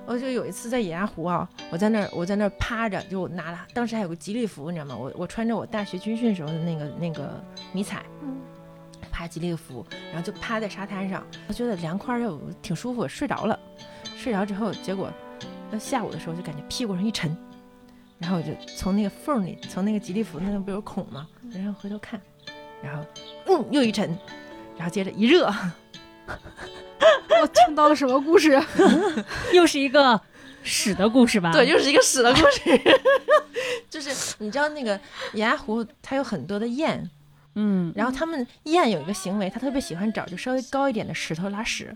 [0.06, 4.96] 我就有一次在野鸭湖啊，我在那儿我在那儿趴着，就拿了，当时还有个吉利服，你知道吗？
[4.96, 7.44] 我我穿着我大学军训时候的那个那个
[7.74, 8.38] 迷彩，嗯
[9.12, 13.60] 趴吉利服，然后就趴在沙滩上，我觉得凉快又挺舒服，睡着了。
[14.16, 15.12] 睡着之后，结果
[15.72, 17.36] 到下午的时候就感觉屁股上一沉，
[18.20, 21.28] 然后我就从那个缝里，从那个吉利服那个不是有孔吗？
[21.52, 22.20] 然后回头看，
[22.82, 23.04] 然后
[23.46, 24.10] 嗯又一沉，
[24.78, 25.46] 然后接着一热，
[26.28, 28.62] 我听到了什么故事？
[29.54, 30.20] 又是一个
[30.64, 31.52] 屎的故事吧？
[31.52, 32.82] 对，又是一个屎的故事。
[33.90, 35.00] 就是你知道那个
[35.34, 37.10] 野鸭湖，它有很多的雁，
[37.56, 41.96] 嗯，然后他们雁有一个行为，它特别喜欢找就稍微高一点的石头拉屎。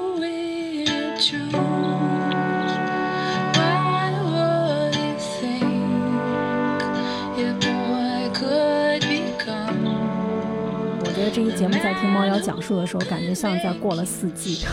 [11.33, 14.65] 这一节目在听猫妖讲述的时候，感觉像在过了四季，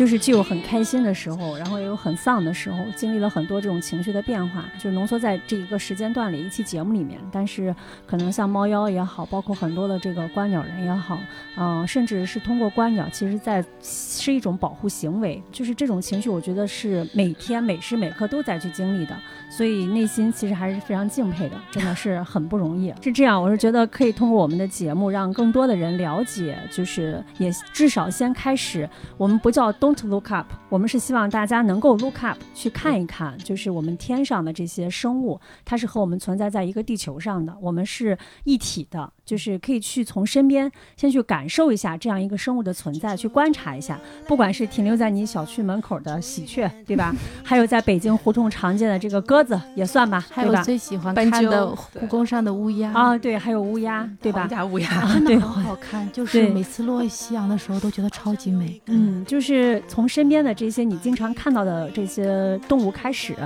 [0.00, 7.20] 就是既有很开心的时候，然后也有很丧的时候，经历了很多这种情绪的变化，就浓缩在这一个时间段里一期节目里面。
[7.30, 7.76] 但是
[8.06, 11.20] 可能像猫妖也好，包括很多的这个观鸟人也好，
[11.58, 19.14] 嗯、甚至是通过观鸟，其实在是一种保护行为，就是这种情绪，我觉得是每天每时每刻都在去经历的。
[19.50, 22.90] 所以内心其实还是非常敬佩的，真的是很不容易。
[23.02, 28.88] 是这样，我是觉得可以通过我们的节目，让更多的人了解，就是也至少先开始，
[29.18, 47.14] 我们不叫都 to look up，我们是希望大家能够 look up 去看一看，就是我们天上的这些生物，它是和我们存在在一个地球上的，我们是一体的，就是可以去从身边先去感受一下这样一个生物的存在，去观察一下，不管是停留在你小区门口的喜鹊，对吧？
[47.44, 50.64] 还有在北京胡同常见的这个鸽子也算吧，还有吧？
[50.64, 51.64] 最喜欢斑看的
[52.00, 54.48] 故宫上的乌鸦啊，对，还有乌鸦，对吧？
[54.48, 58.82] 家乌鸦，啊，对，很好看， 就是每次落夕阳的时候都觉得超级美。
[58.86, 63.36] 嗯，就是从身边的这些你经常看到的这些动物开始，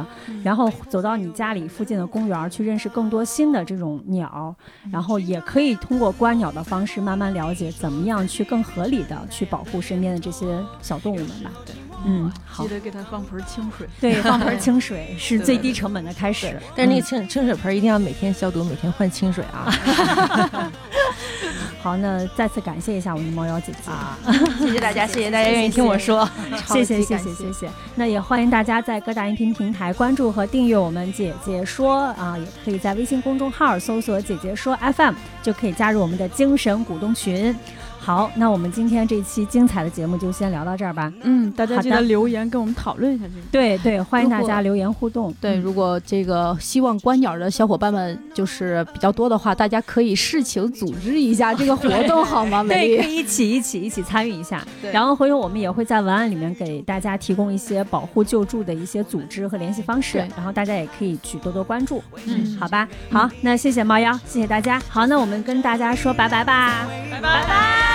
[0.42, 4.54] 然后走到你家里附近的公园去认识更多新的这种鸟，
[4.90, 11.50] 然后也可以通过观鸟的方式慢慢了解怎么样去更合理的去保护身边的这些小动物们吧。
[11.66, 11.74] 对
[12.04, 13.88] 嗯，好记，得给它放盆清水。
[14.00, 16.58] 对， 放盆清水是最低成本的开始。
[16.76, 19.70] 但是那个嗯清清水盆一定要每天消毒，每天换清水啊！
[21.82, 23.90] 好，那再次感谢一下我们的猫妖姐姐。
[23.90, 24.18] 啊，
[24.58, 26.28] 谢谢大家，谢谢大家愿意听我说。
[26.66, 27.68] 谢谢谢谢谢谢。
[27.94, 37.54] 那也欢迎大家在各大音频平台关注和订阅我们“姐姐说”啊，也可以在微信公众号搜索“姐姐说 FM”，就可以加入我们的精神股东群。
[38.04, 41.10] 好，那我们今天这期精彩的节目就先聊到这儿吧。
[41.22, 43.46] 嗯，大家好的记得留言跟我们讨论一下这个。
[43.50, 45.32] 对对，欢迎大家留言互动。
[45.40, 52.62] 对，嗯如果这个希望观鸟的小伙伴们就是比较多的话，大家可以事情组织一下这个活动， 好吗？
[52.62, 54.62] 对，可，以一起一起一起参与一下。
[54.82, 62.02] 对然后回头我们也会在文案里面给大家提供一些保护救助的一些组织和联系方式对，然后大家也可以去多多关注。
[62.26, 64.78] 嗯好吧，好，那谢谢猫妖，谢谢大家。
[64.90, 66.86] 好，那我们跟大家说拜拜吧。
[66.86, 67.93] 携手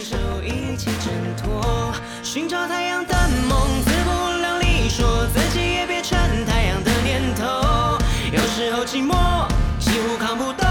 [0.00, 3.14] 手一起挣脱，寻找太阳的
[3.48, 7.98] 梦，自不量力说，自己也别成太阳的念头。
[8.32, 9.46] 有时候寂寞
[9.78, 10.63] 几乎扛不动，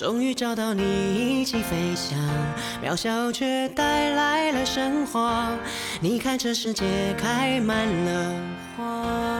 [0.00, 2.18] 终于找到你一起飞翔，
[2.82, 5.50] 渺小却带来了神话。
[6.00, 8.34] 你看这世界开满了
[8.74, 9.39] 花。